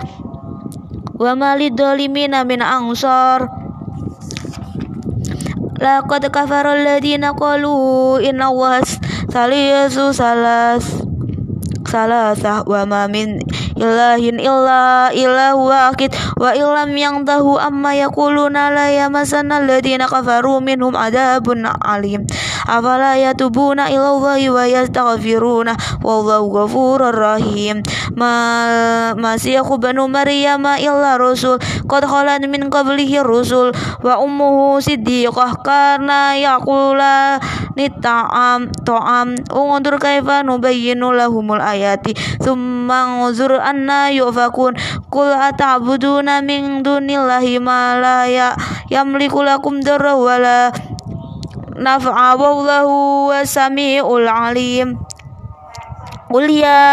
wa 1.21 1.37
malidolimina 1.37 2.41
min 2.41 2.65
la 2.65 3.37
Laqad 5.75 6.25
kafarul 6.33 6.81
ladina 6.81 7.37
qalu 7.37 8.17
inna 8.25 8.49
Allah 8.49 8.81
thalithu 9.29 10.09
salas 10.15 11.04
salasah 11.95 12.67
wa 12.67 12.83
ma 12.91 13.01
min 13.07 13.39
ilahin 13.75 14.39
illa 14.39 15.11
ilahu 15.11 15.67
wahid 15.67 16.15
wa 16.39 16.55
ilam 16.55 16.95
yang 16.95 17.27
tahu 17.27 17.59
amma 17.59 17.91
yakuluna 17.93 18.71
la 18.71 18.87
yamasana 18.89 19.59
alladhina 19.59 20.07
kafaru 20.07 20.63
minhum 20.63 20.95
adabun 20.95 21.67
alim 21.83 22.23
afala 22.71 23.19
yatubuna 23.19 23.91
ilallahi 23.91 24.47
wa 24.47 24.63
yastaghfiruna 24.63 25.75
wallahu 25.99 26.47
ghafurur 26.63 27.11
rahim 27.11 27.83
ma 28.15 28.33
masyaku 29.19 29.75
banu 29.77 30.07
maryama 30.07 30.79
illa 30.79 31.19
rasul 31.19 31.59
qad 31.85 32.07
khalan 32.07 32.47
min 32.47 32.71
qablihi 32.71 33.19
rusul 33.27 33.75
wa 34.01 34.23
ummuhu 34.23 34.79
siddiqah 34.79 35.61
karena 35.67 36.33
yakula 36.39 37.37
nita'am 37.75 38.71
to'am 38.87 39.35
ungundur 39.51 39.99
kaifa 39.99 40.47
nubayyinu 40.47 41.11
lahumul 41.11 41.59
ayati 41.59 42.15
summa 42.39 43.27
أنا 43.65 44.09
يؤفكون 44.09 44.73
قل 45.11 45.31
أتعبدون 45.33 46.43
من 46.43 46.83
دون 46.83 47.09
الله 47.09 47.59
ما 47.59 47.97
لا 48.01 48.19
يملك 48.91 49.37
لكم 49.37 49.73
ضرا 49.79 50.13
ولا 50.13 50.71
نفعا 51.77 52.33
والله 52.33 53.43
سميع 53.43 54.03
عليم 54.29 54.87
Qul 56.25 56.49
ya 56.49 56.83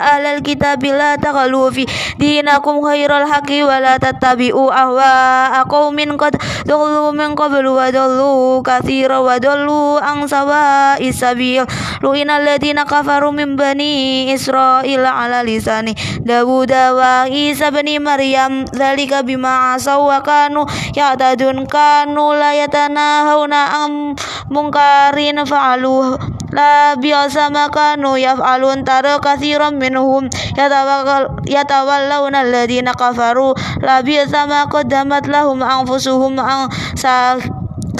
ahlal 0.00 0.40
kitab 0.40 0.80
la 0.80 1.12
taqalu 1.20 1.68
fi 1.68 1.84
dinakum 2.16 2.80
khairal 2.80 3.28
haqi 3.28 3.60
wa 3.60 3.76
la 3.76 4.00
tattabi'u 4.00 4.72
ahwa 4.72 5.52
qaumin 5.68 6.16
qad 6.16 6.40
dhallu 6.64 7.12
min 7.12 7.36
qablu 7.36 7.76
wa 7.76 7.92
dhallu 7.92 8.64
katsira 8.64 9.20
wa 9.20 9.36
dhallu 9.36 10.00
an 10.00 10.24
sawa'i 10.24 11.12
sabil 11.12 11.60
lu'ina 12.00 12.40
alladziina 12.40 12.88
kafaru 12.88 13.36
min 13.36 13.60
bani 13.60 14.32
israil 14.32 15.04
ala 15.04 15.44
lisani 15.44 15.92
Dawud 16.24 16.72
wa 16.96 17.28
Isa 17.28 17.68
bin 17.68 17.84
Maryam 18.00 18.64
dzalika 18.64 19.20
bima 19.20 19.76
asaw 19.76 20.00
wa 20.00 20.24
kanu 20.24 20.64
ya'tadun 20.96 21.68
kanu 21.68 22.32
la 22.32 22.56
yatanahawna 22.56 23.60
am 23.84 23.92
munkarin 24.48 25.36
fa'alu 25.44 26.16
la 26.50 26.96
biasa 26.98 27.46
makanu 27.52 28.16
yaf'alu 28.18 28.69
ayyuhun 28.70 28.86
tara 28.86 29.18
katsiran 29.18 29.74
minhum 29.82 30.30
yatawallawna 31.50 32.42
alladziina 32.46 32.94
kafaru 32.94 33.50
la 33.82 33.98
sama 34.30 34.68
qaddamat 34.70 35.26
lahum 35.26 35.58
anfusuhum 35.62 36.38
an 36.38 36.70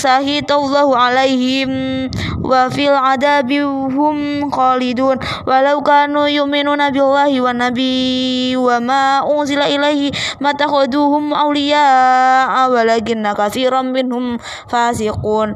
sahitallahu 0.01 0.95
alaihim 0.97 2.07
wa 2.47 2.71
fil 2.73 2.95
adabi 2.97 3.59
hum 3.67 4.47
khalidun 4.49 5.19
walau 5.45 5.83
kanu 5.85 6.25
yu'minuna 6.31 6.89
billahi 6.95 7.37
wa 7.43 7.51
nabi 7.53 8.55
wa 8.57 8.79
ma 8.81 9.21
unzila 9.27 9.67
ilaihi 9.69 10.15
matakhuduhum 10.41 11.35
awliya 11.37 12.47
walakinna 12.73 13.35
katsiran 13.37 13.91
minhum 13.93 14.39
fasiqun 14.73 15.53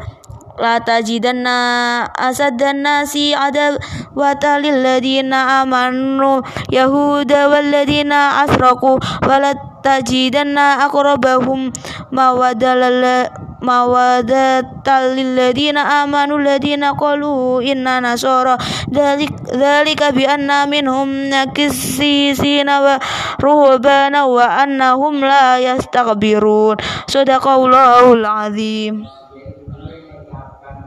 la 0.58 0.78
tajidanna 0.84 2.04
asaddan 2.14 2.82
nasi 2.86 3.34
adawata 3.34 4.62
ladina 4.62 5.62
amanu 5.66 6.42
yahuda 6.70 7.50
ladina 7.58 8.46
asraku 8.46 9.02
wala 9.26 9.50
tajidanna 9.82 10.78
akrabahum 10.86 11.74
mawadalal 12.14 13.26
mawadatan 13.66 15.04
ladina 15.34 16.06
amanu 16.06 16.38
ladina 16.38 16.94
qalu 16.94 17.58
inna 17.58 17.98
nasara 17.98 18.54
dalik 18.94 19.34
dalik 19.50 19.98
bi 20.14 20.22
anna 20.22 20.70
minhum 20.70 21.34
nakisisina 21.34 22.78
wa 22.78 22.94
ruhbana 23.42 24.30
wa 24.30 24.62
annahum 24.62 25.18
la 25.18 25.58
yastakbirun 25.58 26.78
sadaqallahul 27.10 28.22
azim 28.22 29.23